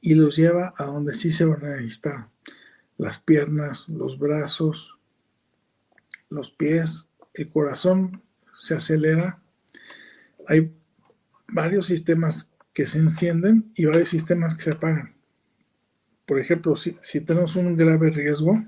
y 0.00 0.14
los 0.14 0.36
lleva 0.36 0.74
a 0.76 0.84
donde 0.84 1.14
sí 1.14 1.30
se 1.30 1.46
van 1.46 1.64
a 1.64 1.76
necesitar. 1.76 2.28
Las 2.98 3.18
piernas, 3.18 3.88
los 3.88 4.18
brazos, 4.18 4.98
los 6.28 6.50
pies, 6.50 7.08
el 7.32 7.48
corazón 7.48 8.22
se 8.54 8.74
acelera. 8.74 9.40
Hay 10.46 10.74
varios 11.48 11.86
sistemas 11.86 12.50
que 12.74 12.86
se 12.86 12.98
encienden 12.98 13.72
y 13.74 13.86
varios 13.86 14.10
sistemas 14.10 14.54
que 14.54 14.62
se 14.62 14.72
apagan. 14.72 15.16
Por 16.26 16.38
ejemplo, 16.38 16.76
si, 16.76 16.98
si 17.00 17.22
tenemos 17.22 17.56
un 17.56 17.76
grave 17.76 18.10
riesgo, 18.10 18.62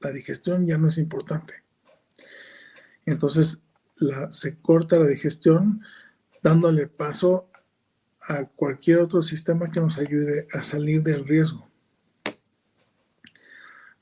la 0.00 0.10
digestión 0.10 0.66
ya 0.66 0.78
no 0.78 0.88
es 0.88 0.96
importante. 0.96 1.54
Entonces, 3.04 3.60
se 4.30 4.58
corta 4.58 4.98
la 4.98 5.06
digestión, 5.06 5.82
dándole 6.42 6.86
paso 6.86 7.50
a 8.28 8.44
cualquier 8.44 8.98
otro 8.98 9.22
sistema 9.22 9.70
que 9.70 9.80
nos 9.80 9.98
ayude 9.98 10.46
a 10.52 10.62
salir 10.62 11.02
del 11.02 11.26
riesgo. 11.26 11.68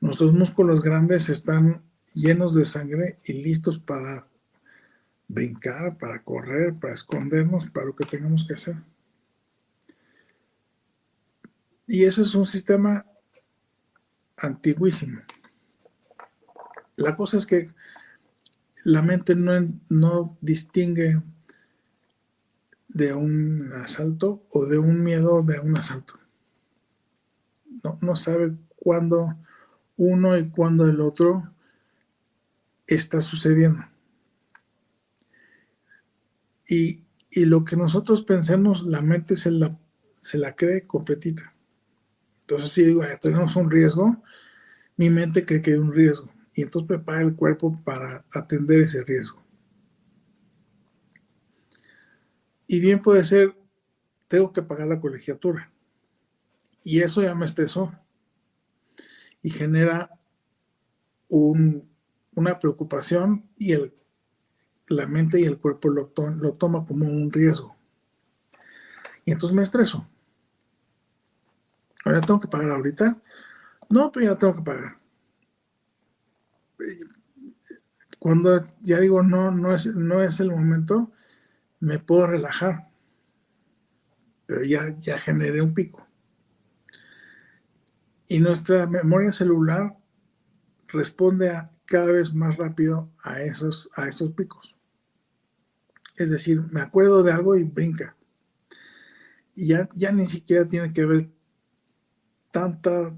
Nuestros 0.00 0.32
músculos 0.32 0.82
grandes 0.82 1.28
están 1.28 1.82
llenos 2.12 2.54
de 2.54 2.64
sangre 2.64 3.18
y 3.24 3.34
listos 3.34 3.78
para 3.78 4.26
brincar, 5.28 5.96
para 5.98 6.22
correr, 6.22 6.74
para 6.80 6.94
escondernos, 6.94 7.70
para 7.70 7.86
lo 7.86 7.96
que 7.96 8.06
tengamos 8.06 8.46
que 8.46 8.54
hacer. 8.54 8.76
Y 11.86 12.04
eso 12.04 12.22
es 12.22 12.34
un 12.34 12.46
sistema 12.46 13.06
antiguísimo. 14.36 15.20
La 16.96 17.16
cosa 17.16 17.36
es 17.36 17.46
que 17.46 17.70
la 18.86 19.02
mente 19.02 19.34
no, 19.34 19.52
no 19.90 20.38
distingue 20.40 21.20
de 22.86 23.12
un 23.14 23.72
asalto 23.72 24.46
o 24.48 24.64
de 24.64 24.78
un 24.78 25.02
miedo 25.02 25.42
de 25.42 25.58
un 25.58 25.76
asalto. 25.76 26.14
No, 27.82 27.98
no 28.00 28.14
sabe 28.14 28.54
cuándo 28.76 29.34
uno 29.96 30.38
y 30.38 30.48
cuándo 30.50 30.86
el 30.86 31.00
otro 31.00 31.50
está 32.86 33.20
sucediendo. 33.20 33.84
Y, 36.68 37.02
lo 37.32 37.64
que 37.64 37.76
nosotros 37.76 38.22
pensemos, 38.22 38.84
la 38.84 39.02
mente 39.02 39.36
se 39.36 39.50
la, 39.50 39.76
se 40.20 40.38
la 40.38 40.54
cree 40.54 40.86
completita. 40.86 41.52
Entonces, 42.42 42.70
si 42.70 42.84
digo, 42.84 43.02
tenemos 43.20 43.56
un 43.56 43.68
riesgo, 43.68 44.22
mi 44.96 45.10
mente 45.10 45.44
cree 45.44 45.60
que 45.60 45.72
hay 45.72 45.78
un 45.78 45.92
riesgo 45.92 46.35
y 46.56 46.62
entonces 46.62 46.88
prepara 46.88 47.20
el 47.20 47.36
cuerpo 47.36 47.70
para 47.84 48.24
atender 48.32 48.80
ese 48.80 49.04
riesgo. 49.04 49.44
Y 52.66 52.80
bien 52.80 53.00
puede 53.00 53.26
ser, 53.26 53.54
tengo 54.26 54.54
que 54.54 54.62
pagar 54.62 54.88
la 54.88 54.98
colegiatura. 54.98 55.70
Y 56.82 57.02
eso 57.02 57.20
ya 57.20 57.34
me 57.34 57.44
estresó. 57.44 57.92
Y 59.42 59.50
genera 59.50 60.18
una 61.28 62.54
preocupación 62.58 63.50
y 63.58 63.72
el, 63.72 63.94
la 64.88 65.06
mente 65.06 65.38
y 65.38 65.44
el 65.44 65.58
cuerpo 65.58 65.90
lo, 65.90 66.10
lo 66.16 66.54
toma 66.54 66.86
como 66.86 67.04
un 67.04 67.30
riesgo. 67.30 67.76
Y 69.26 69.32
entonces 69.32 69.54
me 69.54 69.62
estreso. 69.62 70.08
Ahora 72.02 72.22
tengo 72.22 72.40
que 72.40 72.48
pagar 72.48 72.70
ahorita. 72.70 73.20
No, 73.90 74.10
pero 74.10 74.32
ya 74.32 74.36
tengo 74.36 74.54
que 74.54 74.62
pagar 74.62 75.05
cuando 78.18 78.60
ya 78.80 78.98
digo 78.98 79.22
no, 79.22 79.50
no 79.50 79.74
es, 79.74 79.86
no 79.86 80.22
es 80.22 80.40
el 80.40 80.50
momento, 80.50 81.12
me 81.80 81.98
puedo 81.98 82.26
relajar, 82.26 82.88
pero 84.46 84.64
ya, 84.64 84.96
ya 84.98 85.18
generé 85.18 85.62
un 85.62 85.74
pico. 85.74 86.06
Y 88.28 88.40
nuestra 88.40 88.86
memoria 88.86 89.30
celular 89.30 89.96
responde 90.88 91.68
cada 91.84 92.06
vez 92.06 92.34
más 92.34 92.56
rápido 92.56 93.12
a 93.22 93.42
esos, 93.42 93.88
a 93.94 94.08
esos 94.08 94.32
picos. 94.32 94.74
Es 96.16 96.30
decir, 96.30 96.62
me 96.72 96.80
acuerdo 96.80 97.22
de 97.22 97.32
algo 97.32 97.56
y 97.56 97.62
brinca. 97.62 98.16
Y 99.54 99.68
ya, 99.68 99.88
ya 99.94 100.10
ni 100.10 100.26
siquiera 100.26 100.66
tiene 100.66 100.92
que 100.92 101.04
ver 101.04 101.30
tanta, 102.50 103.16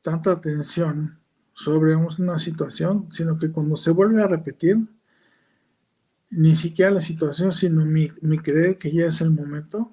tanta 0.00 0.32
atención 0.32 1.19
sobre 1.60 1.94
una 1.94 2.38
situación, 2.38 3.12
sino 3.12 3.36
que 3.36 3.52
cuando 3.52 3.76
se 3.76 3.90
vuelve 3.90 4.22
a 4.22 4.26
repetir, 4.26 4.78
ni 6.30 6.56
siquiera 6.56 6.90
la 6.90 7.02
situación, 7.02 7.52
sino 7.52 7.84
mi, 7.84 8.08
mi 8.22 8.38
creer 8.38 8.78
que 8.78 8.90
ya 8.90 9.04
es 9.04 9.20
el 9.20 9.28
momento, 9.28 9.92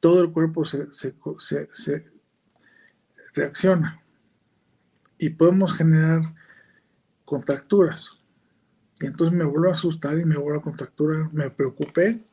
todo 0.00 0.22
el 0.22 0.32
cuerpo 0.32 0.64
se, 0.64 0.90
se, 0.90 1.14
se 1.38 2.10
reacciona 3.34 4.02
y 5.18 5.28
podemos 5.28 5.74
generar 5.74 6.22
contracturas. 7.26 8.12
Y 9.00 9.06
entonces 9.06 9.38
me 9.38 9.44
vuelvo 9.44 9.68
a 9.68 9.74
asustar 9.74 10.18
y 10.18 10.24
me 10.24 10.38
vuelvo 10.38 10.60
a 10.60 10.62
contracturar, 10.62 11.30
me 11.34 11.50
preocupé 11.50 12.24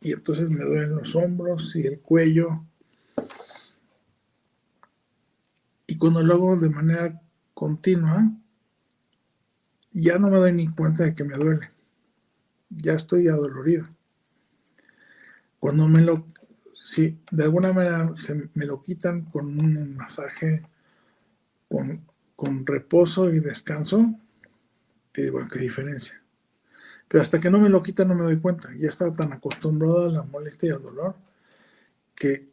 y 0.00 0.12
entonces 0.12 0.48
me 0.48 0.62
duelen 0.62 0.94
los 0.94 1.12
hombros 1.16 1.74
y 1.74 1.88
el 1.88 1.98
cuello. 1.98 2.64
Y 5.88 5.98
cuando 5.98 6.22
lo 6.22 6.34
hago 6.34 6.56
de 6.56 6.70
manera 6.70 7.20
continua, 7.58 8.30
ya 9.90 10.16
no 10.16 10.30
me 10.30 10.36
doy 10.36 10.52
ni 10.52 10.68
cuenta 10.68 11.02
de 11.02 11.12
que 11.16 11.24
me 11.24 11.36
duele. 11.36 11.72
Ya 12.68 12.92
estoy 12.92 13.26
adolorido. 13.26 13.88
Cuando 15.58 15.88
me 15.88 16.02
lo, 16.02 16.24
si 16.84 17.18
de 17.32 17.42
alguna 17.42 17.72
manera 17.72 18.12
se 18.14 18.48
me 18.54 18.64
lo 18.64 18.80
quitan 18.80 19.22
con 19.22 19.58
un 19.58 19.96
masaje, 19.96 20.62
con, 21.68 22.06
con 22.36 22.64
reposo 22.64 23.28
y 23.28 23.40
descanso, 23.40 24.14
te 25.10 25.22
digo, 25.22 25.40
qué 25.52 25.58
diferencia. 25.58 26.22
Pero 27.08 27.22
hasta 27.22 27.40
que 27.40 27.50
no 27.50 27.58
me 27.58 27.70
lo 27.70 27.82
quitan 27.82 28.06
no 28.06 28.14
me 28.14 28.22
doy 28.22 28.38
cuenta. 28.40 28.68
Ya 28.78 28.88
estaba 28.88 29.10
tan 29.10 29.32
acostumbrado 29.32 30.06
a 30.06 30.12
la 30.12 30.22
molestia 30.22 30.68
y 30.68 30.72
al 30.74 30.82
dolor 30.82 31.16
que, 32.14 32.46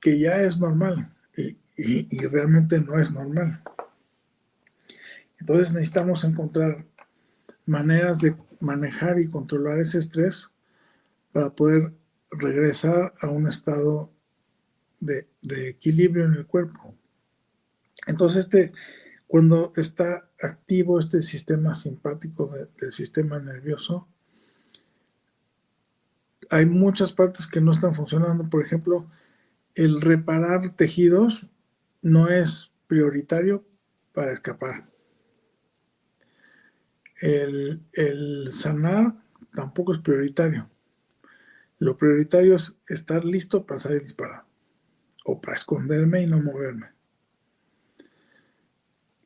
que 0.00 0.18
ya 0.18 0.40
es 0.40 0.58
normal 0.58 1.12
y, 1.36 1.58
y 1.76 2.26
realmente 2.28 2.80
no 2.80 2.98
es 2.98 3.10
normal. 3.10 3.62
Entonces 5.38 5.72
necesitamos 5.72 6.24
encontrar 6.24 6.86
maneras 7.66 8.20
de 8.20 8.36
manejar 8.60 9.18
y 9.18 9.28
controlar 9.28 9.78
ese 9.80 9.98
estrés 9.98 10.50
para 11.32 11.50
poder 11.50 11.92
regresar 12.30 13.14
a 13.20 13.28
un 13.28 13.46
estado 13.48 14.10
de, 15.00 15.26
equilibrio 15.68 16.24
en 16.24 16.34
el 16.34 16.46
cuerpo. 16.46 16.94
Entonces, 18.06 18.46
este, 18.46 18.72
cuando 19.26 19.72
está 19.76 20.28
activo 20.40 20.98
este 20.98 21.20
sistema 21.22 21.74
simpático 21.74 22.52
del 22.80 22.92
sistema 22.92 23.38
nervioso, 23.38 24.08
hay 26.48 26.66
muchas 26.66 27.12
partes 27.12 27.46
que 27.46 27.60
no 27.60 27.72
están 27.72 27.94
funcionando. 27.94 28.44
Por 28.44 28.64
ejemplo, 28.64 29.10
el 29.74 30.00
reparar 30.00 30.74
tejidos 30.76 31.46
no 32.02 32.28
es 32.28 32.70
prioritario 32.86 33.64
para 34.12 34.32
escapar. 34.32 34.86
El, 37.20 38.48
sanar 38.52 39.14
tampoco 39.52 39.94
es 39.94 40.00
prioritario. 40.00 40.68
Lo 41.78 41.96
prioritario 41.96 42.56
es 42.56 42.74
estar 42.88 43.24
listo 43.24 43.64
para 43.64 43.80
salir 43.80 44.02
disparado 44.02 44.44
o 45.24 45.40
para 45.40 45.56
esconderme 45.56 46.22
y 46.22 46.26
no 46.26 46.40
moverme. 46.40 46.88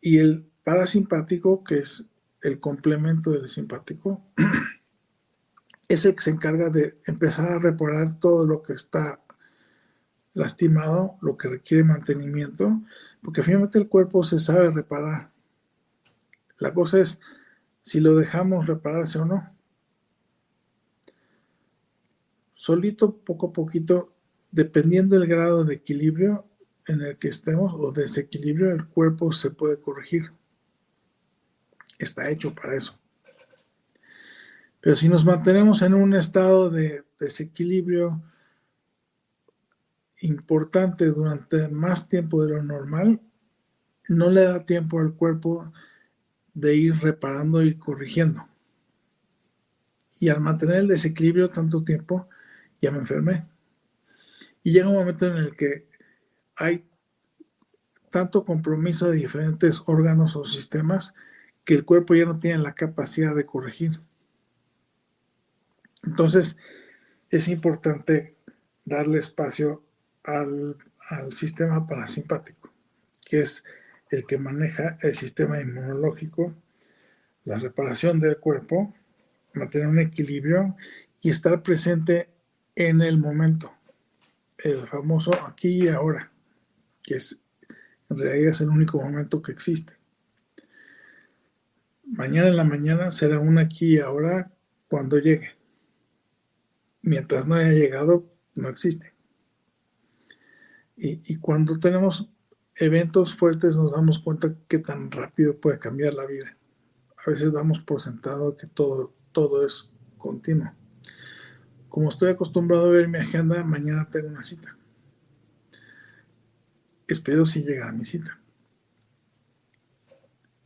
Y 0.00 0.18
el 0.18 0.46
parasimpático, 0.64 1.62
que 1.62 1.80
es 1.80 2.06
el 2.42 2.58
complemento 2.58 3.32
del 3.32 3.48
simpático, 3.48 4.24
es 5.88 6.04
el 6.04 6.14
que 6.14 6.22
se 6.22 6.30
encarga 6.30 6.70
de 6.70 6.98
empezar 7.06 7.52
a 7.52 7.58
reparar 7.58 8.18
todo 8.18 8.46
lo 8.46 8.62
que 8.62 8.72
está 8.72 9.20
lastimado, 10.34 11.18
lo 11.20 11.36
que 11.36 11.48
requiere 11.48 11.84
mantenimiento, 11.84 12.80
porque 13.22 13.42
finalmente 13.42 13.78
el 13.78 13.88
cuerpo 13.88 14.22
se 14.24 14.38
sabe 14.38 14.70
reparar. 14.70 15.30
La 16.58 16.72
cosa 16.72 17.00
es 17.00 17.18
si 17.82 18.00
lo 18.00 18.16
dejamos 18.16 18.66
repararse 18.66 19.18
o 19.18 19.24
no. 19.24 19.56
Solito, 22.54 23.16
poco 23.16 23.48
a 23.48 23.52
poquito, 23.52 24.14
dependiendo 24.50 25.18
del 25.18 25.28
grado 25.28 25.64
de 25.64 25.74
equilibrio, 25.74 26.46
en 26.86 27.00
el 27.00 27.16
que 27.16 27.28
estemos 27.28 27.72
o 27.74 27.92
desequilibrio, 27.92 28.72
el 28.72 28.86
cuerpo 28.86 29.32
se 29.32 29.50
puede 29.50 29.78
corregir. 29.78 30.32
Está 31.98 32.28
hecho 32.30 32.52
para 32.52 32.74
eso. 32.74 32.98
Pero 34.80 34.96
si 34.96 35.08
nos 35.08 35.24
mantenemos 35.24 35.82
en 35.82 35.94
un 35.94 36.14
estado 36.14 36.70
de 36.70 37.04
desequilibrio 37.18 38.22
importante 40.20 41.06
durante 41.06 41.68
más 41.68 42.08
tiempo 42.08 42.44
de 42.44 42.54
lo 42.54 42.62
normal, 42.62 43.20
no 44.08 44.30
le 44.30 44.42
da 44.42 44.64
tiempo 44.64 44.98
al 44.98 45.14
cuerpo 45.14 45.72
de 46.54 46.74
ir 46.76 46.94
reparando 46.96 47.62
y 47.62 47.76
corrigiendo. 47.76 48.46
Y 50.20 50.28
al 50.28 50.40
mantener 50.40 50.76
el 50.76 50.88
desequilibrio 50.88 51.48
tanto 51.48 51.84
tiempo, 51.84 52.28
ya 52.80 52.90
me 52.90 52.98
enfermé. 52.98 53.46
Y 54.62 54.72
llega 54.72 54.88
un 54.88 54.94
momento 54.94 55.26
en 55.26 55.36
el 55.36 55.56
que 55.56 55.86
hay 56.56 56.84
tanto 58.10 58.44
compromiso 58.44 59.08
de 59.08 59.16
diferentes 59.16 59.82
órganos 59.86 60.36
o 60.36 60.44
sistemas 60.44 61.14
que 61.64 61.74
el 61.74 61.84
cuerpo 61.84 62.14
ya 62.14 62.26
no 62.26 62.38
tiene 62.38 62.58
la 62.58 62.74
capacidad 62.74 63.34
de 63.34 63.46
corregir. 63.46 64.00
Entonces, 66.02 66.56
es 67.30 67.48
importante 67.48 68.36
darle 68.84 69.18
espacio 69.18 69.84
al, 70.24 70.76
al, 71.10 71.32
sistema 71.32 71.86
parasimpático, 71.86 72.70
que 73.24 73.40
es 73.40 73.64
el 74.10 74.26
que 74.26 74.38
maneja 74.38 74.98
el 75.02 75.14
sistema 75.14 75.60
inmunológico, 75.60 76.54
la 77.44 77.58
reparación 77.58 78.20
del 78.20 78.38
cuerpo, 78.38 78.94
mantener 79.54 79.88
un 79.88 79.98
equilibrio 79.98 80.76
y 81.20 81.30
estar 81.30 81.62
presente 81.62 82.28
en 82.74 83.00
el 83.00 83.18
momento, 83.18 83.72
el 84.58 84.86
famoso 84.86 85.32
aquí 85.46 85.84
y 85.84 85.88
ahora 85.88 86.30
que 87.02 87.16
es, 87.16 87.38
en 88.08 88.18
realidad 88.18 88.50
es 88.50 88.60
el 88.60 88.68
único 88.68 89.00
momento 89.00 89.42
que 89.42 89.52
existe. 89.52 89.94
Mañana 92.04 92.48
en 92.48 92.56
la 92.56 92.64
mañana 92.64 93.10
será 93.12 93.38
un 93.38 93.58
aquí 93.58 93.96
y 93.96 94.00
ahora 94.00 94.50
cuando 94.88 95.18
llegue. 95.18 95.56
Mientras 97.02 97.46
no 97.46 97.54
haya 97.54 97.72
llegado, 97.72 98.26
no 98.54 98.68
existe. 98.68 99.14
Y, 100.96 101.20
y 101.32 101.36
cuando 101.36 101.78
tenemos 101.78 102.28
eventos 102.80 103.34
fuertes 103.34 103.76
nos 103.76 103.92
damos 103.92 104.18
cuenta 104.18 104.54
que 104.68 104.78
tan 104.78 105.10
rápido 105.10 105.56
puede 105.56 105.78
cambiar 105.78 106.14
la 106.14 106.26
vida. 106.26 106.56
A 107.24 107.30
veces 107.30 107.52
damos 107.52 107.84
por 107.84 108.00
sentado 108.00 108.56
que 108.56 108.66
todo, 108.66 109.14
todo 109.32 109.64
es 109.66 109.90
continuo. 110.18 110.72
Como 111.88 112.08
estoy 112.08 112.30
acostumbrado 112.30 112.86
a 112.86 112.90
ver 112.90 113.08
mi 113.08 113.18
agenda, 113.18 113.62
mañana 113.62 114.08
tengo 114.10 114.28
una 114.28 114.42
cita 114.42 114.76
espero 117.12 117.46
si 117.46 117.62
llega 117.62 117.88
a 117.88 117.92
mi 117.92 118.04
cita. 118.04 118.38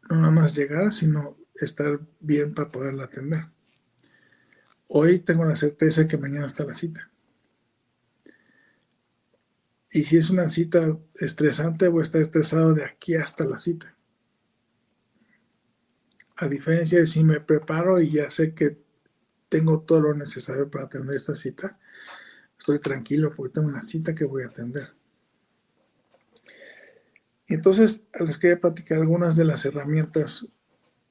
No 0.09 0.17
nada 0.17 0.31
más 0.31 0.55
llegar, 0.55 0.93
sino 0.93 1.37
estar 1.55 2.01
bien 2.21 2.55
para 2.55 2.71
poderla 2.71 3.05
atender. 3.05 3.47
Hoy 4.87 5.21
tengo 5.21 5.45
la 5.45 5.57
certeza 5.57 6.07
que 6.07 6.19
mañana 6.19 6.47
está 6.47 6.65
la 6.65 6.75
cita. 6.75 7.11
Y 9.95 10.03
si 10.03 10.17
es 10.17 10.29
una 10.29 10.49
cita 10.49 10.99
estresante, 11.15 11.87
voy 11.87 12.01
a 12.01 12.03
estar 12.03 12.21
estresado 12.21 12.75
de 12.75 12.85
aquí 12.85 13.15
hasta 13.15 13.45
la 13.45 13.61
cita. 13.61 13.95
A 16.35 16.49
diferencia 16.49 16.99
de 16.99 17.07
si 17.07 17.23
me 17.23 17.39
preparo 17.39 18.01
y 18.01 18.11
ya 18.11 18.29
sé 18.29 18.55
que 18.55 18.77
tengo 19.49 19.83
todo 19.83 20.01
lo 20.01 20.15
necesario 20.15 20.69
para 20.69 20.87
atender 20.87 21.15
esta 21.15 21.37
cita, 21.37 21.79
estoy 22.59 22.81
tranquilo 22.81 23.31
porque 23.37 23.53
tengo 23.53 23.69
una 23.69 23.83
cita 23.83 24.17
que 24.17 24.25
voy 24.25 24.43
a 24.43 24.49
atender. 24.49 24.93
Y 27.47 27.55
entonces 27.55 28.01
les 28.19 28.37
quería 28.37 28.59
platicar 28.59 28.99
algunas 28.99 29.37
de 29.37 29.45
las 29.45 29.65
herramientas, 29.65 30.45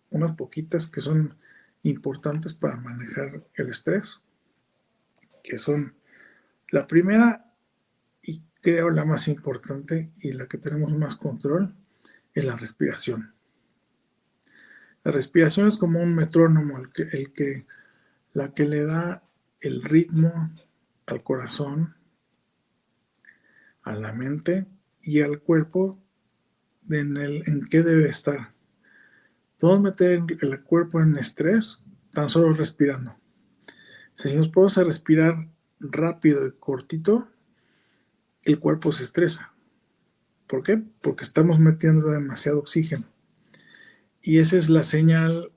unas 0.09 0.33
poquitas 0.35 0.87
que 0.87 0.99
son 0.99 1.37
importantes 1.83 2.53
para 2.53 2.75
manejar 2.75 3.45
el 3.53 3.69
estrés, 3.69 4.19
que 5.41 5.57
son 5.57 5.95
la 6.69 6.85
primera 6.85 7.52
creo 8.63 8.89
la 8.89 9.03
más 9.03 9.27
importante 9.27 10.09
y 10.21 10.31
la 10.31 10.47
que 10.47 10.57
tenemos 10.57 10.91
más 10.93 11.17
control, 11.17 11.75
es 12.33 12.45
la 12.45 12.55
respiración. 12.55 13.33
La 15.03 15.11
respiración 15.11 15.67
es 15.67 15.77
como 15.77 15.99
un 15.99 16.15
metrónomo, 16.15 16.77
el 16.77 17.33
que, 17.33 17.65
la 18.31 18.53
que 18.53 18.65
le 18.65 18.85
da 18.85 19.21
el 19.59 19.83
ritmo 19.83 20.51
al 21.05 21.23
corazón, 21.23 21.95
a 23.83 23.93
la 23.93 24.13
mente 24.13 24.65
y 25.01 25.19
al 25.19 25.41
cuerpo 25.41 26.01
en, 26.89 27.17
el, 27.17 27.43
en 27.45 27.65
qué 27.65 27.83
debe 27.83 28.07
estar. 28.07 28.53
Podemos 29.59 29.91
meter 29.91 30.23
el 30.41 30.63
cuerpo 30.63 31.01
en 31.01 31.17
estrés 31.17 31.83
tan 32.11 32.29
solo 32.29 32.53
respirando. 32.53 33.17
Si 34.15 34.33
nos 34.37 34.47
podemos 34.47 34.77
respirar 34.77 35.49
rápido 35.81 36.47
y 36.47 36.53
cortito, 36.53 37.27
el 38.43 38.59
cuerpo 38.59 38.91
se 38.91 39.03
estresa. 39.03 39.53
¿Por 40.47 40.63
qué? 40.63 40.81
Porque 41.01 41.23
estamos 41.23 41.59
metiendo 41.59 42.09
demasiado 42.09 42.59
oxígeno. 42.59 43.05
Y 44.21 44.39
esa 44.39 44.57
es 44.57 44.69
la 44.69 44.83
señal 44.83 45.51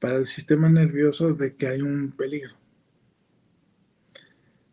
para 0.00 0.16
el 0.16 0.26
sistema 0.26 0.68
nervioso 0.68 1.34
de 1.34 1.56
que 1.56 1.68
hay 1.68 1.80
un 1.82 2.12
peligro. 2.12 2.54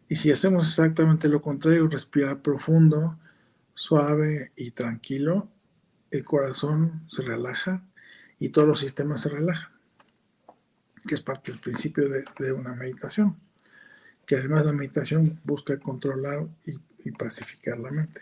Y 0.09 0.15
si 0.15 0.31
hacemos 0.31 0.67
exactamente 0.67 1.27
lo 1.27 1.41
contrario, 1.41 1.87
respirar 1.87 2.41
profundo, 2.41 3.17
suave 3.73 4.51
y 4.55 4.71
tranquilo, 4.71 5.49
el 6.11 6.23
corazón 6.23 7.03
se 7.07 7.23
relaja 7.23 7.83
y 8.37 8.49
todos 8.49 8.67
los 8.67 8.79
sistemas 8.79 9.21
se 9.21 9.29
relajan, 9.29 9.71
que 11.07 11.15
es 11.15 11.21
parte 11.21 11.51
del 11.51 11.59
principio 11.59 12.07
de, 12.09 12.51
una 12.51 12.75
meditación, 12.75 13.37
que 14.27 14.35
además 14.35 14.65
la 14.65 14.73
meditación 14.73 15.39
busca 15.43 15.79
controlar 15.79 16.47
y, 16.65 16.77
y 17.03 17.11
pacificar 17.11 17.79
la 17.79 17.91
mente. 17.91 18.21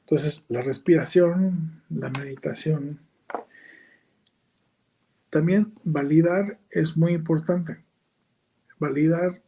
Entonces, 0.00 0.44
la 0.48 0.62
respiración, 0.62 1.82
la 1.88 2.10
meditación, 2.10 3.00
también 5.30 5.72
validar 5.84 6.58
es 6.70 6.96
muy 6.96 7.12
importante. 7.12 7.82
Validar 8.78 9.42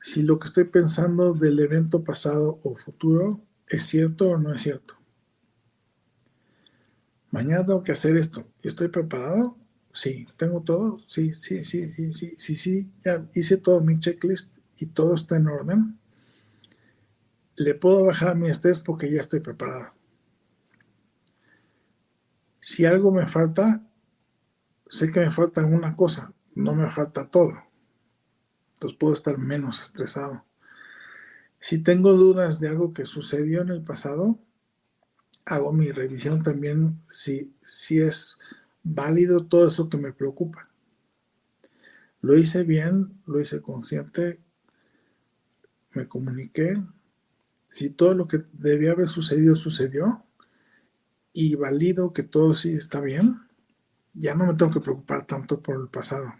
si 0.00 0.22
lo 0.22 0.38
que 0.38 0.46
estoy 0.46 0.64
pensando 0.64 1.34
del 1.34 1.58
evento 1.58 2.04
pasado 2.04 2.60
o 2.62 2.76
futuro 2.76 3.40
es 3.66 3.84
cierto 3.84 4.28
o 4.28 4.38
no 4.38 4.54
es 4.54 4.62
cierto. 4.62 4.94
Mañana 7.32 7.66
tengo 7.66 7.82
que 7.82 7.92
hacer 7.92 8.16
esto. 8.16 8.46
¿Estoy 8.62 8.86
preparado? 8.86 9.56
Sí. 9.92 10.28
¿Tengo 10.36 10.60
todo? 10.62 11.00
Sí, 11.08 11.34
sí, 11.34 11.64
sí, 11.64 11.92
sí, 11.92 12.14
sí, 12.14 12.34
sí, 12.38 12.56
sí. 12.56 12.90
Ya 13.04 13.26
hice 13.34 13.56
todo 13.56 13.80
mi 13.80 13.98
checklist 13.98 14.56
y 14.78 14.86
todo 14.86 15.16
está 15.16 15.36
en 15.36 15.48
orden. 15.48 15.98
Le 17.56 17.74
puedo 17.74 18.04
bajar 18.04 18.36
mi 18.36 18.48
estrés 18.48 18.80
porque 18.80 19.10
ya 19.10 19.20
estoy 19.20 19.40
preparado. 19.40 19.92
Si 22.60 22.84
algo 22.84 23.10
me 23.10 23.26
falta, 23.26 23.82
sé 24.88 25.10
que 25.10 25.20
me 25.20 25.30
falta 25.30 25.64
una 25.64 25.96
cosa, 25.96 26.32
no 26.54 26.74
me 26.74 26.90
falta 26.90 27.30
todo. 27.30 27.62
Entonces 28.74 28.98
puedo 28.98 29.14
estar 29.14 29.38
menos 29.38 29.80
estresado. 29.80 30.44
Si 31.60 31.78
tengo 31.78 32.12
dudas 32.12 32.60
de 32.60 32.68
algo 32.68 32.92
que 32.92 33.06
sucedió 33.06 33.62
en 33.62 33.70
el 33.70 33.82
pasado, 33.82 34.38
hago 35.46 35.72
mi 35.72 35.90
revisión 35.92 36.42
también 36.42 37.00
si, 37.08 37.54
si 37.64 38.00
es 38.00 38.36
válido 38.82 39.46
todo 39.46 39.68
eso 39.68 39.88
que 39.88 39.96
me 39.96 40.12
preocupa. 40.12 40.68
Lo 42.20 42.36
hice 42.36 42.64
bien, 42.64 43.20
lo 43.26 43.40
hice 43.40 43.62
consciente, 43.62 44.40
me 45.92 46.06
comuniqué. 46.06 46.82
Si 47.76 47.90
todo 47.90 48.14
lo 48.14 48.26
que 48.26 48.42
debía 48.54 48.92
haber 48.92 49.10
sucedido 49.10 49.54
sucedió 49.54 50.24
y 51.34 51.56
valido 51.56 52.14
que 52.14 52.22
todo 52.22 52.54
sí 52.54 52.72
está 52.72 53.02
bien, 53.02 53.42
ya 54.14 54.34
no 54.34 54.46
me 54.46 54.54
tengo 54.54 54.72
que 54.72 54.80
preocupar 54.80 55.26
tanto 55.26 55.60
por 55.60 55.76
el 55.76 55.88
pasado. 55.88 56.32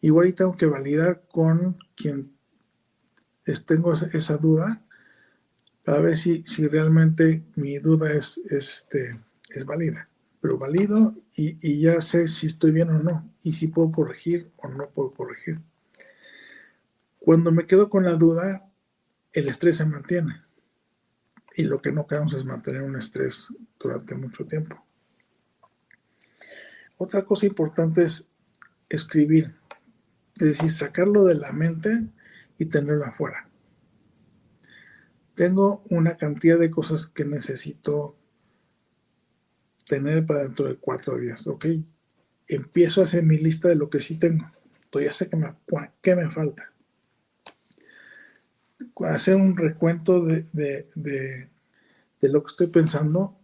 Igual 0.00 0.34
tengo 0.34 0.56
que 0.56 0.64
validar 0.64 1.24
con 1.30 1.76
quien 1.94 2.32
tengo 3.66 3.92
esa 3.92 4.38
duda 4.38 4.82
para 5.84 6.00
ver 6.00 6.16
si, 6.16 6.42
si 6.44 6.66
realmente 6.68 7.44
mi 7.56 7.78
duda 7.78 8.10
es, 8.10 8.38
este, 8.48 9.20
es 9.50 9.66
válida. 9.66 10.08
Pero 10.40 10.56
valido 10.56 11.14
y, 11.36 11.58
y 11.60 11.82
ya 11.82 12.00
sé 12.00 12.28
si 12.28 12.46
estoy 12.46 12.72
bien 12.72 12.88
o 12.88 12.98
no 12.98 13.30
y 13.42 13.52
si 13.52 13.68
puedo 13.68 13.92
corregir 13.92 14.50
o 14.56 14.68
no 14.68 14.88
puedo 14.88 15.12
corregir. 15.12 15.60
Cuando 17.18 17.52
me 17.52 17.66
quedo 17.66 17.90
con 17.90 18.04
la 18.04 18.14
duda, 18.14 18.70
el 19.34 19.48
estrés 19.48 19.76
se 19.76 19.84
mantiene. 19.84 20.42
Y 21.56 21.64
lo 21.64 21.82
que 21.82 21.92
no 21.92 22.06
queremos 22.06 22.32
es 22.34 22.44
mantener 22.44 22.82
un 22.82 22.96
estrés 22.96 23.48
durante 23.78 24.14
mucho 24.14 24.46
tiempo. 24.46 24.82
Otra 26.96 27.24
cosa 27.24 27.46
importante 27.46 28.04
es 28.04 28.26
escribir, 28.88 29.54
es 30.40 30.46
decir, 30.46 30.70
sacarlo 30.70 31.24
de 31.24 31.34
la 31.34 31.52
mente 31.52 32.04
y 32.58 32.66
tenerlo 32.66 33.04
afuera. 33.04 33.48
Tengo 35.34 35.82
una 35.90 36.16
cantidad 36.16 36.58
de 36.58 36.70
cosas 36.70 37.06
que 37.08 37.24
necesito 37.24 38.16
tener 39.86 40.24
para 40.24 40.44
dentro 40.44 40.66
de 40.66 40.76
cuatro 40.76 41.18
días, 41.18 41.46
¿ok? 41.46 41.66
Empiezo 42.46 43.00
a 43.00 43.04
hacer 43.04 43.24
mi 43.24 43.36
lista 43.38 43.68
de 43.68 43.74
lo 43.74 43.90
que 43.90 43.98
sí 43.98 44.16
tengo. 44.16 44.50
Entonces 44.84 45.10
ya 45.10 45.12
sé 45.12 45.30
qué 46.00 46.14
me 46.14 46.30
falta. 46.30 46.73
Hacer 49.06 49.36
un 49.36 49.56
recuento 49.56 50.24
de, 50.24 50.46
de 50.94 52.28
lo 52.28 52.42
que 52.42 52.50
estoy 52.50 52.66
pensando 52.68 53.38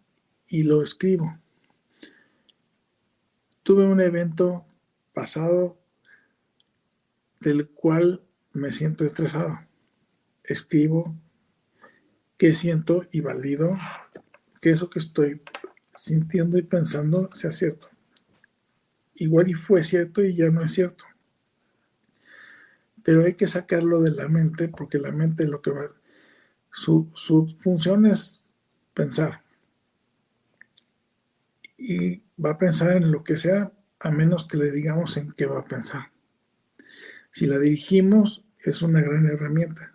y 0.48 0.62
lo 0.62 0.82
escribo. 0.82 1.38
Tuve 3.62 3.84
un 3.84 4.00
evento 4.00 4.64
pasado 5.12 5.78
del 7.40 7.68
cual 7.68 8.22
me 8.52 8.72
siento 8.72 9.04
estresado. 9.04 9.60
Escribo 10.44 11.14
qué 12.36 12.54
siento 12.54 13.06
y 13.12 13.20
valido 13.20 13.76
que 14.60 14.70
eso 14.70 14.90
que 14.90 14.98
estoy 14.98 15.42
sintiendo 15.94 16.58
y 16.58 16.62
pensando 16.62 17.30
sea 17.32 17.52
cierto. 17.52 17.88
Igual 19.14 19.50
y 19.50 19.54
fue 19.54 19.82
cierto 19.82 20.24
y 20.24 20.34
ya 20.34 20.48
no 20.50 20.64
es 20.64 20.72
cierto. 20.72 21.04
Pero 23.02 23.24
hay 23.24 23.34
que 23.34 23.46
sacarlo 23.46 24.00
de 24.00 24.10
la 24.10 24.28
mente 24.28 24.68
porque 24.68 24.98
la 24.98 25.12
mente 25.12 25.46
lo 25.46 25.62
que 25.62 25.70
va... 25.70 25.90
Su, 26.72 27.10
su 27.14 27.56
función 27.58 28.06
es 28.06 28.40
pensar. 28.94 29.42
Y 31.76 32.22
va 32.42 32.50
a 32.50 32.58
pensar 32.58 32.92
en 32.92 33.10
lo 33.10 33.24
que 33.24 33.36
sea 33.36 33.72
a 34.00 34.10
menos 34.10 34.46
que 34.46 34.56
le 34.56 34.70
digamos 34.70 35.16
en 35.16 35.32
qué 35.32 35.46
va 35.46 35.60
a 35.60 35.64
pensar. 35.64 36.10
Si 37.32 37.46
la 37.46 37.58
dirigimos, 37.58 38.44
es 38.58 38.82
una 38.82 39.00
gran 39.00 39.26
herramienta. 39.26 39.94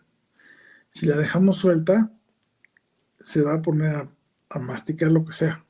Si 0.90 1.06
la 1.06 1.18
dejamos 1.18 1.58
suelta, 1.58 2.12
se 3.20 3.42
va 3.42 3.56
a 3.56 3.62
poner 3.62 4.08
a, 4.50 4.60
masticar 4.60 5.12
lo 5.12 5.26
que 5.26 5.34
sea. 5.34 5.66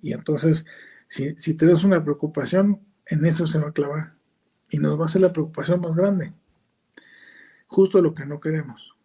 Y 0.00 0.12
entonces, 0.12 0.66
si, 1.06 1.36
si 1.36 1.54
tenemos 1.54 1.84
una 1.84 2.02
preocupación, 2.02 2.84
en 3.06 3.24
eso 3.24 3.46
se 3.46 3.58
va 3.58 3.68
a 3.68 3.72
clavar. 3.72 4.17
Y 4.70 4.78
nos 4.78 4.98
va 4.98 5.04
a 5.04 5.06
hacer 5.06 5.22
la 5.22 5.32
preocupación 5.32 5.80
más 5.80 5.96
grande. 5.96 6.32
Justo 7.66 8.00
lo 8.02 8.14
que 8.14 8.26
no 8.26 8.40
queremos. 8.40 8.96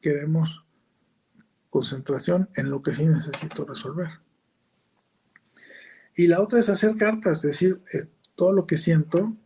Queremos 0.00 0.64
concentración 1.70 2.50
en 2.54 2.70
lo 2.70 2.82
que 2.82 2.94
sí 2.94 3.06
necesito 3.06 3.64
resolver. 3.64 4.08
Y 6.14 6.26
la 6.26 6.42
otra 6.42 6.58
es 6.60 6.68
hacer 6.68 6.96
cartas, 6.96 7.42
decir, 7.42 7.80
eh, 7.92 8.08
todo 8.34 8.52
lo 8.52 8.66
que 8.66 8.76
siento 8.76 9.36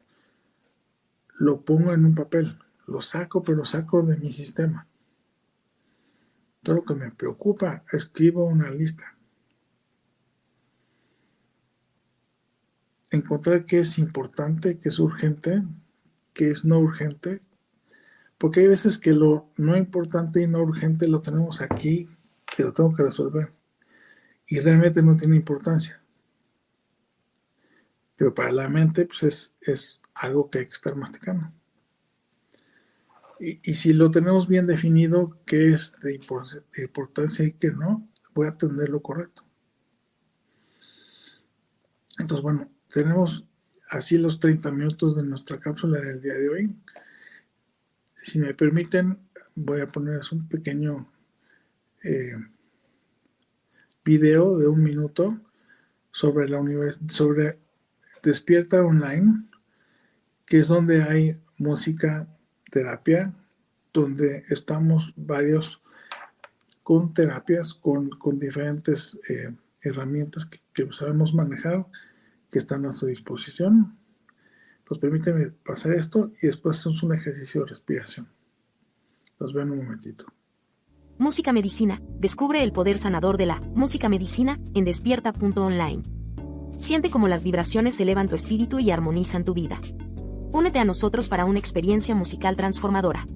lo 1.39 1.61
pongo 1.61 1.93
en 1.93 2.05
un 2.05 2.15
papel, 2.15 2.59
lo 2.87 3.03
saco, 3.03 3.43
pero 3.43 3.59
lo 3.59 3.65
saco 3.65 4.03
de 4.03 4.17
mi 4.17 4.33
sistema. 4.33 4.87
Todo 6.63 6.77
lo 6.77 6.85
que 6.85 6.95
me 6.95 7.11
preocupa, 7.11 7.85
escribo 7.93 8.45
una 8.45 8.71
lista. 8.71 9.16
Encontrar 13.17 13.65
qué 13.65 13.81
es 13.81 13.99
importante, 13.99 14.79
qué 14.79 14.91
es 14.91 14.99
urgente, 14.99 15.63
qué 16.35 16.51
es 16.51 16.65
no 16.67 16.79
urgente, 16.79 17.41
porque 18.37 18.61
hay 18.61 18.69
veces 18.69 18.99
que 18.99 19.13
lo 19.13 19.51
no 19.57 19.77
importante 19.77 20.43
y 20.43 20.47
no 20.47 20.61
urgente 20.61 21.09
lo 21.09 21.23
tenemos 21.23 21.63
aquí, 21.63 22.09
que 22.45 22.63
lo 22.63 22.75
tengo 22.75 22.95
que 22.95 23.05
resolver, 23.05 23.53
y 24.47 24.61
realmente 24.61 25.03
no 25.03 25.17
tiene 25.17 25.37
importancia. 25.37 26.03
Pero 28.17 28.35
para 28.35 28.53
la 28.53 28.69
mente 28.69 29.07
pues 29.07 29.53
es, 29.61 30.03
algo 30.15 30.51
que 30.51 30.61
hay 30.61 30.67
que 30.67 30.73
estar 30.73 30.95
masticando. 30.95 31.53
Y, 33.39 33.75
si 33.75 33.93
lo 33.93 34.11
tenemos 34.11 34.49
bien 34.49 34.67
definido, 34.67 35.39
qué 35.45 35.75
es 35.75 35.99
de, 36.01 36.15
importancia 36.15 37.45
y 37.45 37.53
qué 37.53 37.71
no, 37.71 38.09
voy 38.35 38.47
a 38.47 38.51
atender 38.51 38.89
lo 38.89 39.03
correcto. 39.03 39.43
Entonces, 42.19 42.43
bueno, 42.43 42.71
tenemos 42.91 43.47
así 43.89 44.19
los 44.19 44.41
30 44.41 44.71
minutos 44.73 45.17
de 45.17 45.23
nuestra 45.23 45.59
cápsula 45.59 46.01
del 46.01 46.21
día 46.21 46.35
de 46.35 46.49
hoy. 46.49 46.77
Si 48.15 48.39
me 48.39 48.55
permiten, 48.55 49.19
voy 49.57 49.81
a 49.81 49.87
ponerles 49.87 50.33
un 50.33 50.49
pequeño 50.49 51.11
eh, 52.03 52.37
video 54.05 54.59
de 54.59 54.67
un 54.69 54.83
minuto 54.83 55.39
sobre 56.13 56.49
la 56.49 56.59
universidad, 56.59 57.11
sobre 57.11 57.59
Despierta 58.23 58.83
Online 58.83 59.47
que 60.47 60.61
es 60.61 60.69
donde 60.69 61.03
hay 61.03 61.37
música 61.59 62.29
terapia, 62.71 63.35
donde 63.93 64.45
estamos 64.49 65.13
varios 65.17 65.83
con 66.83 67.13
terapias, 67.13 67.75
con, 67.75 68.11
diferentes 68.39 69.19
eh, 69.29 69.53
herramientas 69.81 70.49
que, 70.73 70.93
sabemos 70.93 71.35
manejar, 71.35 71.85
que 72.51 72.59
están 72.59 72.87
a 72.87 72.93
su 72.93 73.07
disposición. 73.07 73.99
Pues 74.85 75.01
permíteme 75.01 75.51
pasar 75.51 75.93
esto 75.93 76.31
y 76.43 76.47
después 76.47 76.79
hacemos 76.79 77.03
un 77.03 77.15
ejercicio 77.15 77.63
de 77.63 77.69
respiración. 77.69 78.29
Los 79.39 79.53
veo 79.53 79.65
en 79.65 79.73
un 79.73 79.79
momentito. 79.79 80.27
Música 81.19 81.53
Medicina. 81.53 82.01
Descubre 82.19 82.63
el 82.63 82.73
poder 82.73 82.99
sanador 82.99 83.37
de 83.37 83.47
la 83.47 83.61
música 83.75 84.09
medicina 84.09 84.61
en 84.75 84.85
despierta.online. 84.85 86.03
Siente 86.77 87.11
cómo 87.11 87.27
las 87.27 87.43
vibraciones 87.43 87.99
elevan 88.01 88.29
tu 88.29 88.35
espíritu 88.35 88.79
y 88.79 88.91
armonizan 88.91 89.45
tu 89.45 89.55
vida. 89.55 89.81
Únete 90.53 90.79
a 90.79 90.85
nosotros 90.85 91.29
para 91.29 91.47
una 91.47 91.59
experiencia 91.59 92.15
musical 92.15 92.57
transformadora. 92.57 93.27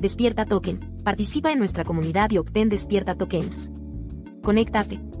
Despierta 0.00 0.46
Token. 0.46 0.78
Participa 1.04 1.52
en 1.52 1.58
nuestra 1.58 1.84
comunidad 1.84 2.30
y 2.30 2.38
obtén 2.38 2.68
Despierta 2.68 3.16
Tokens. 3.16 3.72
Conéctate, 4.42 5.00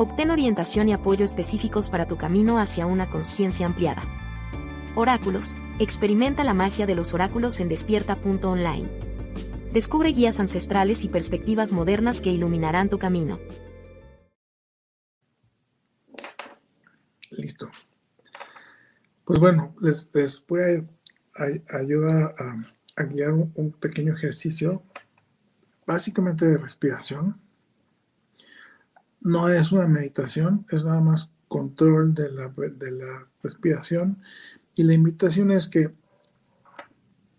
Obtén 0.00 0.30
orientación 0.30 0.88
y 0.88 0.92
apoyo 0.92 1.24
específicos 1.24 1.90
para 1.90 2.06
tu 2.06 2.16
camino 2.16 2.60
hacia 2.60 2.86
una 2.86 3.10
conciencia 3.10 3.66
ampliada. 3.66 4.04
Oráculos. 4.94 5.56
Experimenta 5.80 6.44
la 6.44 6.54
magia 6.54 6.86
de 6.86 6.94
los 6.94 7.14
oráculos 7.14 7.58
en 7.58 7.68
despierta.online. 7.68 8.88
Descubre 9.72 10.10
guías 10.10 10.38
ancestrales 10.38 11.02
y 11.02 11.08
perspectivas 11.08 11.72
modernas 11.72 12.20
que 12.20 12.30
iluminarán 12.30 12.88
tu 12.88 13.00
camino. 13.00 13.40
Listo. 17.32 17.68
Pues 19.24 19.40
bueno, 19.40 19.74
les, 19.80 20.08
voy 20.46 20.60
a, 21.34 21.76
ayudar 21.76 22.36
a, 22.94 23.02
guiar 23.02 23.32
un, 23.32 23.72
pequeño 23.72 24.14
ejercicio, 24.14 24.84
básicamente 25.84 26.46
de 26.46 26.56
respiración. 26.56 27.47
No 29.20 29.48
es 29.48 29.72
una 29.72 29.86
meditación, 29.86 30.66
es 30.70 30.84
nada 30.84 31.00
más 31.00 31.30
control 31.48 32.14
de 32.14 32.30
la, 32.30 32.48
de 32.48 32.90
la 32.90 33.26
respiración. 33.42 34.22
Y 34.74 34.84
la 34.84 34.94
invitación 34.94 35.50
es 35.50 35.68
que, 35.68 35.90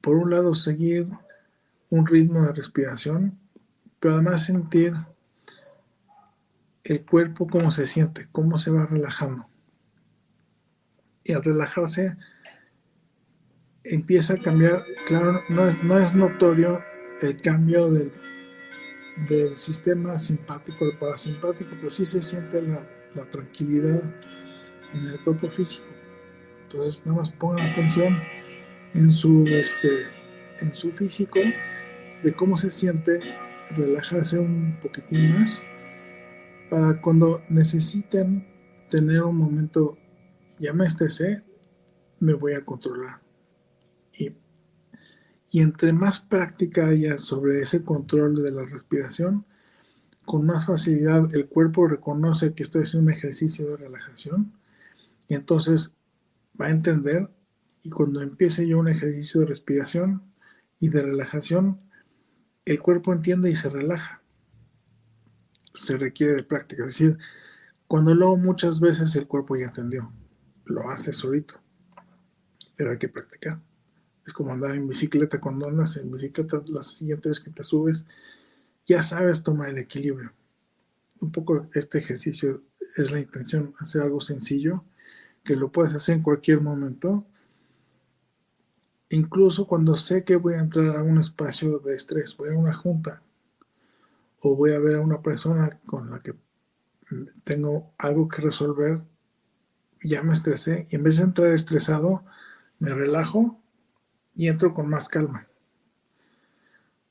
por 0.02 0.16
un 0.16 0.32
lado, 0.32 0.56
seguir 0.56 1.08
un 1.90 2.06
ritmo 2.06 2.44
de 2.44 2.54
respiración, 2.54 3.38
pero 4.00 4.16
además 4.16 4.46
sentir 4.46 4.94
el 6.84 7.06
cuerpo 7.06 7.48
cómo 7.48 7.72
se 7.72 7.86
siente, 7.86 8.28
cómo 8.32 8.58
se 8.58 8.72
va 8.72 8.86
relajando 8.86 9.50
y 11.30 11.34
al 11.34 11.44
relajarse 11.44 12.18
empieza 13.84 14.34
a 14.34 14.42
cambiar, 14.42 14.84
claro, 15.08 15.44
no 15.50 15.68
es, 15.68 15.84
no 15.84 16.00
es 16.00 16.16
notorio 16.16 16.82
el 17.22 17.40
cambio 17.40 17.90
del, 17.92 18.12
del 19.28 19.58
sistema 19.58 20.18
simpático 20.20 20.86
al 20.86 20.98
parasimpático, 20.98 21.72
pero 21.76 21.90
sí 21.90 22.06
se 22.06 22.22
siente 22.22 22.62
la, 22.62 22.88
la, 23.16 23.26
tranquilidad 23.30 24.02
en 24.94 25.08
el 25.08 25.20
cuerpo 25.24 25.50
físico. 25.50 25.86
Entonces, 26.64 27.06
nada 27.06 27.22
más 27.22 27.32
pongan 27.32 27.68
atención 27.68 28.18
en 28.94 29.12
su, 29.12 29.46
este, 29.48 30.08
en 30.62 30.74
su 30.74 30.92
físico, 30.92 31.40
de 32.24 32.34
cómo 32.34 32.58
se 32.58 32.70
siente, 32.70 33.20
relajarse 33.72 34.40
un 34.40 34.78
poquitín 34.82 35.34
más, 35.34 35.62
para 36.70 37.00
cuando 37.02 37.42
necesiten 37.50 38.48
tener 38.90 39.24
un 39.24 39.38
momento 39.38 39.98
ya 40.60 40.74
me 40.74 40.86
estresé, 40.86 41.42
me 42.20 42.34
voy 42.34 42.54
a 42.54 42.62
controlar. 42.62 43.22
Y, 44.14 44.32
y 45.52 45.62
entre 45.62 45.94
más 45.94 46.20
práctica 46.20 46.88
haya 46.88 47.18
sobre 47.18 47.62
ese 47.62 47.84
control 47.84 48.44
de 48.44 48.52
la 48.52 48.64
respiración, 48.64 49.46
con 50.26 50.46
más 50.46 50.68
facilidad 50.68 51.34
el 51.34 51.48
cuerpo 51.48 51.88
reconoce 51.88 52.54
que 52.54 52.64
esto 52.64 52.80
es 52.80 52.94
un 52.94 53.10
ejercicio 53.10 53.70
de 53.70 53.78
relajación 53.78 54.54
y 55.28 55.36
entonces 55.36 55.92
va 56.60 56.68
a 56.68 56.72
entender 56.72 57.30
y 57.84 57.90
cuando 57.90 58.22
empiece 58.22 58.68
yo 58.68 58.80
un 58.80 58.90
ejercicio 58.90 59.42
de 59.42 59.48
respiración 59.48 60.22
y 60.80 60.90
de 60.90 61.02
relajación, 61.02 61.80
el 62.66 62.80
cuerpo 62.80 63.14
entiende 63.14 63.50
y 63.50 63.56
se 63.56 63.70
relaja. 63.70 64.22
Se 65.76 65.98
requiere 65.98 66.34
de 66.36 66.44
práctica, 66.44 66.84
es 66.84 66.88
decir, 66.90 67.18
cuando 67.88 68.14
lo 68.14 68.36
muchas 68.36 68.80
veces 68.80 69.16
el 69.16 69.28
cuerpo 69.28 69.56
ya 69.56 69.68
entendió 69.68 70.12
lo 70.70 70.90
haces 70.90 71.18
solito. 71.18 71.56
Pero 72.76 72.92
hay 72.92 72.98
que 72.98 73.10
practicar. 73.10 73.60
Es 74.30 74.34
como 74.34 74.54
andar 74.54 74.76
en 74.76 74.88
bicicleta. 74.88 75.42
Cuando 75.42 75.68
andas 75.68 75.98
en 75.98 76.12
bicicleta, 76.12 76.62
la 76.68 76.84
siguiente 76.84 77.30
vez 77.30 77.40
que 77.40 77.50
te 77.50 77.64
subes, 77.64 78.06
ya 78.86 79.02
sabes 79.02 79.42
tomar 79.42 79.70
el 79.70 79.80
equilibrio. 79.80 80.32
Un 81.20 81.32
poco 81.32 81.66
este 81.74 81.98
ejercicio 81.98 82.62
es 82.96 83.10
la 83.10 83.20
intención, 83.20 83.74
hacer 83.80 84.04
algo 84.04 84.22
sencillo, 84.22 84.84
que 85.44 85.56
lo 85.56 85.72
puedes 85.72 85.96
hacer 85.96 86.18
en 86.18 86.22
cualquier 86.22 86.62
momento. 86.62 87.26
Incluso 89.10 89.66
cuando 89.66 89.96
sé 89.96 90.24
que 90.24 90.36
voy 90.36 90.54
a 90.54 90.60
entrar 90.60 90.96
a 90.96 91.02
un 91.02 91.18
espacio 91.18 91.80
de 91.80 91.96
estrés, 91.96 92.38
voy 92.38 92.50
a 92.50 92.60
una 92.60 92.76
junta 92.76 93.24
o 94.42 94.56
voy 94.56 94.74
a 94.74 94.80
ver 94.80 94.98
a 94.98 95.02
una 95.02 95.24
persona 95.24 95.72
con 95.88 96.12
la 96.12 96.20
que 96.20 96.36
tengo 97.44 97.94
algo 97.98 98.28
que 98.28 98.44
resolver, 98.44 99.02
ya 100.04 100.22
me 100.22 100.34
estresé 100.34 100.86
y 100.92 100.98
en 100.98 101.02
vez 101.02 101.18
de 101.18 101.24
entrar 101.24 101.50
estresado, 101.50 102.24
me 102.78 102.94
relajo 102.94 103.59
y 104.36 104.48
entro 104.48 104.74
con 104.74 104.90
más 104.90 105.10
calma. 105.10 105.48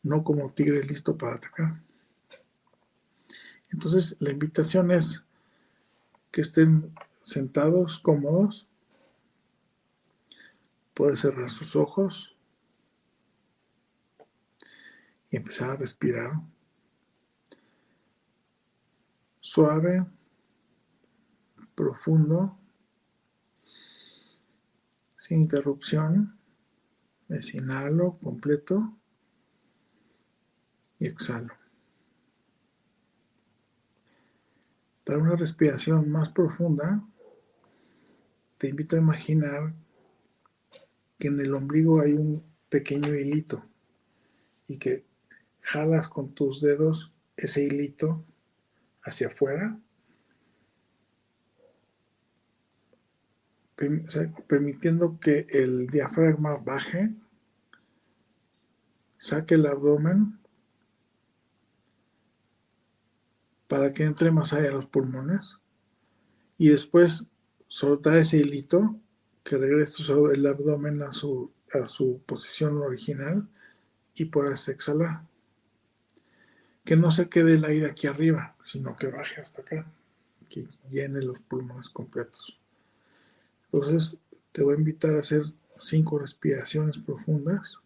No 0.02 0.24
como 0.24 0.50
tigre 0.50 0.82
listo 0.84 1.16
para 1.16 1.36
atacar. 1.36 1.80
Entonces 3.70 4.16
la 4.20 4.30
invitación 4.30 4.90
es 4.90 5.24
que 6.30 6.40
estén 6.40 6.94
sentados, 7.22 7.98
cómodos. 7.98 8.66
Puede 10.94 11.16
cerrar 11.16 11.50
sus 11.50 11.76
ojos 11.76 12.36
y 15.30 15.36
empezar 15.36 15.70
a 15.70 15.76
respirar. 15.76 16.32
Suave, 19.40 20.04
profundo 21.74 22.58
sin 25.28 25.42
interrupción. 25.42 26.37
Es 27.28 27.54
inhalo 27.54 28.16
completo 28.22 28.96
y 30.98 31.06
exhalo. 31.06 31.54
Para 35.04 35.18
una 35.18 35.36
respiración 35.36 36.10
más 36.10 36.30
profunda, 36.30 37.02
te 38.58 38.68
invito 38.68 38.96
a 38.96 39.00
imaginar 39.00 39.74
que 41.18 41.28
en 41.28 41.40
el 41.40 41.54
ombligo 41.54 42.00
hay 42.00 42.12
un 42.12 42.42
pequeño 42.68 43.14
hilito 43.14 43.64
y 44.66 44.78
que 44.78 45.04
jalas 45.60 46.08
con 46.08 46.34
tus 46.34 46.60
dedos 46.60 47.12
ese 47.36 47.64
hilito 47.64 48.24
hacia 49.02 49.28
afuera 49.28 49.78
permitiendo 54.46 55.20
que 55.20 55.46
el 55.50 55.86
diafragma 55.86 56.56
baje, 56.56 57.10
saque 59.18 59.54
el 59.54 59.66
abdomen 59.66 60.38
para 63.68 63.92
que 63.92 64.04
entre 64.04 64.30
más 64.30 64.52
allá 64.52 64.70
los 64.70 64.86
pulmones 64.86 65.58
y 66.56 66.70
después 66.70 67.24
soltar 67.68 68.16
ese 68.16 68.38
hilito 68.38 68.96
que 69.44 69.58
regrese 69.58 70.02
el 70.32 70.46
abdomen 70.46 71.02
a 71.02 71.12
su, 71.12 71.52
a 71.72 71.86
su 71.86 72.20
posición 72.26 72.78
original 72.78 73.48
y 74.14 74.24
puedas 74.26 74.68
exhalar. 74.68 75.22
Que 76.84 76.96
no 76.96 77.10
se 77.10 77.28
quede 77.28 77.54
el 77.54 77.64
aire 77.64 77.90
aquí 77.90 78.06
arriba, 78.06 78.56
sino 78.64 78.96
que 78.96 79.08
baje 79.08 79.40
hasta 79.40 79.60
acá, 79.60 79.86
que 80.48 80.64
llene 80.90 81.22
los 81.22 81.38
pulmones 81.40 81.90
completos. 81.90 82.58
Entonces, 83.72 84.18
te 84.52 84.62
voy 84.62 84.74
a 84.74 84.78
invitar 84.78 85.14
a 85.14 85.20
hacer 85.20 85.42
cinco 85.78 86.18
respiraciones 86.18 86.98
profundas. 86.98 87.78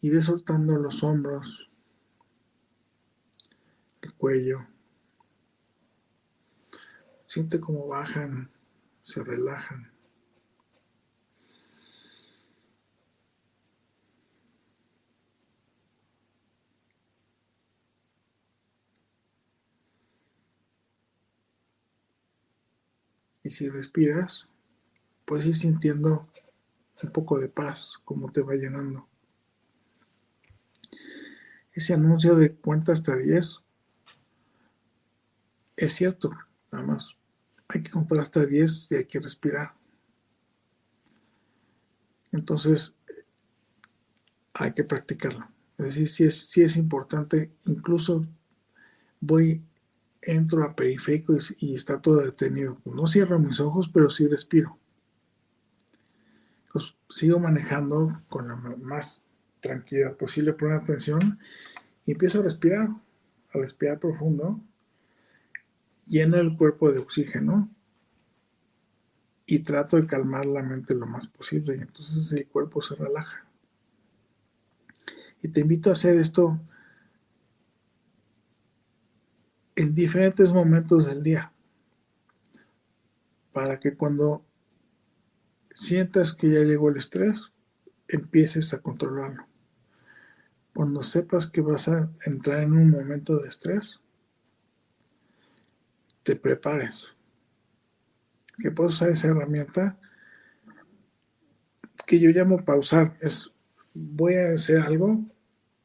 Y 0.00 0.10
ve 0.10 0.20
soltando 0.20 0.76
los 0.78 1.04
hombros, 1.04 1.70
el 4.00 4.12
cuello. 4.14 4.66
Siente 7.26 7.60
cómo 7.60 7.86
bajan, 7.86 8.50
se 9.00 9.22
relajan. 9.22 9.91
Si 23.52 23.68
respiras, 23.68 24.48
puedes 25.24 25.46
ir 25.46 25.56
sintiendo 25.56 26.28
un 27.02 27.10
poco 27.10 27.38
de 27.38 27.48
paz, 27.48 27.98
como 28.04 28.30
te 28.30 28.42
va 28.42 28.54
llenando. 28.54 29.08
Ese 31.72 31.94
anuncio 31.94 32.34
de 32.34 32.54
cuenta 32.54 32.92
hasta 32.92 33.16
10 33.16 33.64
es 35.76 35.92
cierto, 35.94 36.28
nada 36.70 36.86
más 36.86 37.16
hay 37.68 37.82
que 37.82 37.90
contar 37.90 38.20
hasta 38.20 38.44
10 38.44 38.92
y 38.92 38.94
hay 38.96 39.04
que 39.06 39.20
respirar. 39.20 39.74
Entonces, 42.30 42.94
hay 44.54 44.72
que 44.72 44.84
practicarlo. 44.84 45.48
Es 45.78 45.86
decir, 45.86 46.08
si 46.08 46.24
es, 46.24 46.36
si 46.50 46.62
es 46.62 46.76
importante, 46.76 47.52
incluso 47.64 48.26
voy 49.20 49.62
entro 50.22 50.62
a 50.64 50.74
periférico 50.74 51.36
y, 51.58 51.74
está 51.74 52.00
todo 52.00 52.18
detenido. 52.18 52.78
No 52.84 53.06
cierro 53.06 53.38
mis 53.38 53.60
ojos, 53.60 53.90
pero 53.92 54.08
sí 54.08 54.26
respiro. 54.26 54.78
Pues, 56.72 56.94
sigo 57.10 57.38
manejando 57.38 58.08
con 58.28 58.48
la 58.48 58.56
más 58.56 59.22
tranquilidad 59.60 60.16
posible, 60.16 60.52
pongo 60.52 60.74
atención 60.74 61.38
y 62.06 62.12
empiezo 62.12 62.40
a 62.40 62.42
respirar, 62.42 62.88
a 63.52 63.58
respirar 63.58 63.98
profundo, 63.98 64.60
lleno 66.06 66.38
el 66.38 66.56
cuerpo 66.56 66.90
de 66.90 66.98
oxígeno 66.98 67.70
y 69.46 69.60
trato 69.60 69.96
de 69.96 70.06
calmar 70.06 70.46
la 70.46 70.62
mente 70.62 70.94
lo 70.94 71.06
más 71.06 71.28
posible 71.28 71.76
y 71.76 71.80
entonces 71.80 72.32
el 72.32 72.46
cuerpo 72.46 72.80
se 72.80 72.94
relaja. 72.94 73.44
Y 75.42 75.48
te 75.48 75.60
invito 75.60 75.90
a 75.90 75.94
hacer 75.94 76.16
esto 76.16 76.60
en 79.76 79.94
diferentes 79.94 80.52
momentos 80.52 81.06
del 81.06 81.22
día 81.22 81.52
para 83.52 83.78
que 83.78 83.94
cuando 83.94 84.44
sientas 85.74 86.34
que 86.34 86.50
ya 86.50 86.60
llegó 86.60 86.88
el 86.88 86.96
estrés, 86.96 87.52
empieces 88.08 88.72
a 88.74 88.80
controlarlo. 88.80 89.46
Cuando 90.74 91.02
sepas 91.02 91.46
que 91.46 91.60
vas 91.60 91.88
a 91.88 92.10
entrar 92.24 92.62
en 92.62 92.72
un 92.72 92.90
momento 92.90 93.38
de 93.38 93.48
estrés, 93.48 94.00
te 96.22 96.34
prepares. 96.36 97.14
Que 98.58 98.70
puedes 98.70 98.94
usar 98.94 99.10
esa 99.10 99.28
herramienta 99.28 99.98
que 102.06 102.18
yo 102.18 102.30
llamo 102.30 102.64
pausar. 102.64 103.12
Es 103.20 103.52
voy 103.94 104.34
a 104.36 104.54
hacer 104.54 104.78
algo, 104.78 105.20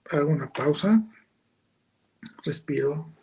hago 0.09 0.29
una 0.29 0.51
pausa, 0.51 1.03
respiro, 2.43 3.13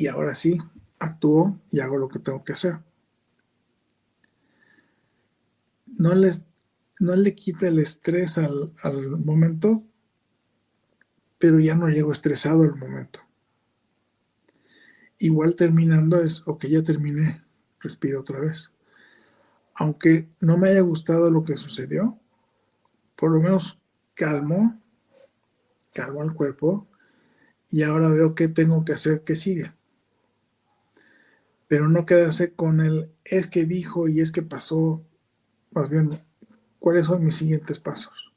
y 0.00 0.06
ahora 0.06 0.34
sí, 0.34 0.56
actúo 0.98 1.60
y 1.70 1.80
hago 1.80 1.98
lo 1.98 2.08
que 2.08 2.20
tengo 2.20 2.42
que 2.42 2.54
hacer. 2.54 2.78
No, 5.84 6.14
no 7.00 7.16
le 7.16 7.34
quita 7.34 7.68
el 7.68 7.80
estrés 7.80 8.38
al, 8.38 8.72
al 8.82 9.18
momento, 9.18 9.84
pero 11.38 11.60
ya 11.60 11.74
no 11.74 11.90
llego 11.90 12.12
estresado 12.12 12.62
al 12.62 12.76
momento. 12.76 13.20
Igual 15.18 15.54
terminando 15.54 16.22
es, 16.22 16.48
ok, 16.48 16.64
ya 16.64 16.82
terminé, 16.82 17.44
respiro 17.80 18.20
otra 18.20 18.40
vez. 18.40 18.72
Aunque 19.74 20.30
no 20.40 20.56
me 20.56 20.70
haya 20.70 20.80
gustado 20.80 21.30
lo 21.30 21.44
que 21.44 21.56
sucedió, 21.56 22.18
por 23.16 23.32
lo 23.32 23.40
menos 23.42 23.78
calmo, 24.14 24.80
calmo 25.92 26.22
al 26.22 26.32
cuerpo 26.32 26.88
y 27.68 27.82
ahora 27.82 28.08
veo 28.08 28.34
qué 28.34 28.48
tengo 28.48 28.82
que 28.82 28.94
hacer 28.94 29.24
que 29.24 29.34
sigue 29.34 29.74
pero 31.70 31.88
no 31.88 32.04
quedarse 32.04 32.52
con 32.52 32.80
el 32.80 33.12
es 33.24 33.46
que 33.46 33.64
dijo 33.64 34.08
y 34.08 34.20
es 34.20 34.32
que 34.32 34.42
pasó, 34.42 35.04
más 35.70 35.88
bien, 35.88 36.20
cuáles 36.80 37.06
son 37.06 37.24
mis 37.24 37.36
siguientes 37.36 37.78
pasos. 37.78 38.32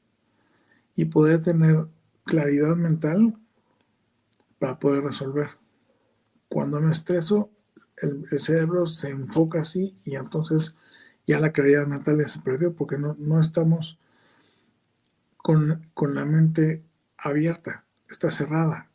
Y 0.95 1.05
poder 1.05 1.41
tener 1.41 1.87
claridad 2.25 2.75
mental 2.75 3.35
para 4.59 4.77
poder 4.77 5.05
resolver. 5.05 5.49
Cuando 6.47 6.79
me 6.79 6.91
estreso, 6.91 7.49
el, 7.97 8.27
cerebro 8.39 8.85
se 8.85 9.09
enfoca 9.09 9.61
así 9.61 9.97
y 10.05 10.15
entonces 10.15 10.75
ya 11.25 11.39
la 11.39 11.53
claridad 11.53 11.87
mental 11.87 12.19
ya 12.19 12.27
se 12.27 12.39
perdió 12.39 12.75
porque 12.75 12.99
no, 12.99 13.15
no 13.17 13.41
estamos 13.41 13.97
con, 15.37 15.87
con, 15.95 16.13
la 16.13 16.25
mente 16.25 16.83
abierta, 17.17 17.83
está 18.07 18.29
cerrada. 18.29 18.91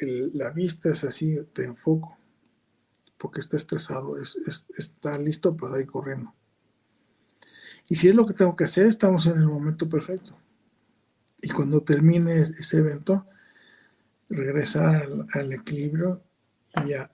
la 0.00 0.50
vista 0.50 0.92
es 0.92 1.02
así 1.02 1.40
de 1.56 1.64
enfoco 1.64 2.16
porque 3.24 3.40
está 3.40 3.56
estresado, 3.56 4.18
está 4.18 5.16
listo 5.16 5.56
para 5.56 5.80
ir 5.80 5.86
corriendo. 5.86 6.34
Y 7.88 7.94
si 7.94 8.10
es 8.10 8.14
lo 8.14 8.26
que 8.26 8.34
tengo 8.34 8.54
que 8.54 8.64
hacer, 8.64 8.86
estamos 8.86 9.24
en 9.24 9.38
el 9.38 9.46
momento 9.46 9.88
perfecto. 9.88 10.36
Y 11.40 11.48
cuando 11.48 11.82
termine 11.82 12.38
ese 12.42 12.80
evento, 12.80 13.26
regresar 14.28 15.06
al, 15.32 15.52
equilibrio 15.54 16.22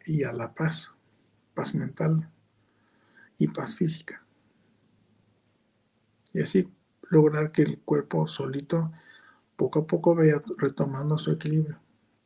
y 0.05 0.25
a, 0.25 0.33
la 0.33 0.49
paz, 0.49 0.91
paz 1.55 1.77
mental 1.77 2.29
y 3.39 3.47
paz 3.47 3.77
física. 3.77 4.21
Y 6.35 6.41
así 6.41 6.69
lograr 7.03 7.53
que 7.53 7.63
el 7.63 7.79
cuerpo 7.83 8.27
solito 8.27 8.91
poco 9.55 9.79
a 9.79 9.87
poco 9.87 10.17
vaya 10.17 10.41
retomando 10.59 11.19
su 11.19 11.31
equilibrio. 11.31 11.79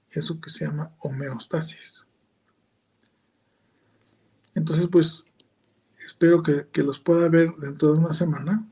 Eso 0.08 0.40
que 0.40 0.48
se 0.48 0.64
llama 0.64 0.94
homeostasis. 1.00 2.03
Entonces, 4.54 4.86
pues, 4.90 5.24
espero 5.98 6.42
que, 6.42 6.82
los 6.82 7.00
pueda 7.00 7.28
ver 7.28 7.54
dentro 7.56 7.92
de 7.92 7.98
una 7.98 8.12
semana 8.12 8.66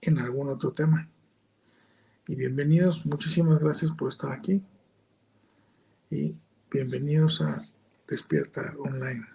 en 0.00 0.18
algún 0.18 0.48
otro 0.48 0.72
tema. 0.72 1.08
Y 2.28 2.36
bienvenidos, 2.36 3.04
muchísimas 3.04 3.58
gracias 3.58 3.90
por 3.92 4.08
estar 4.08 4.32
aquí. 4.32 4.62
Y 6.10 6.34
bienvenidos 6.70 7.40
a 7.40 7.60
Despierta 8.06 8.74
Online. 8.78 9.26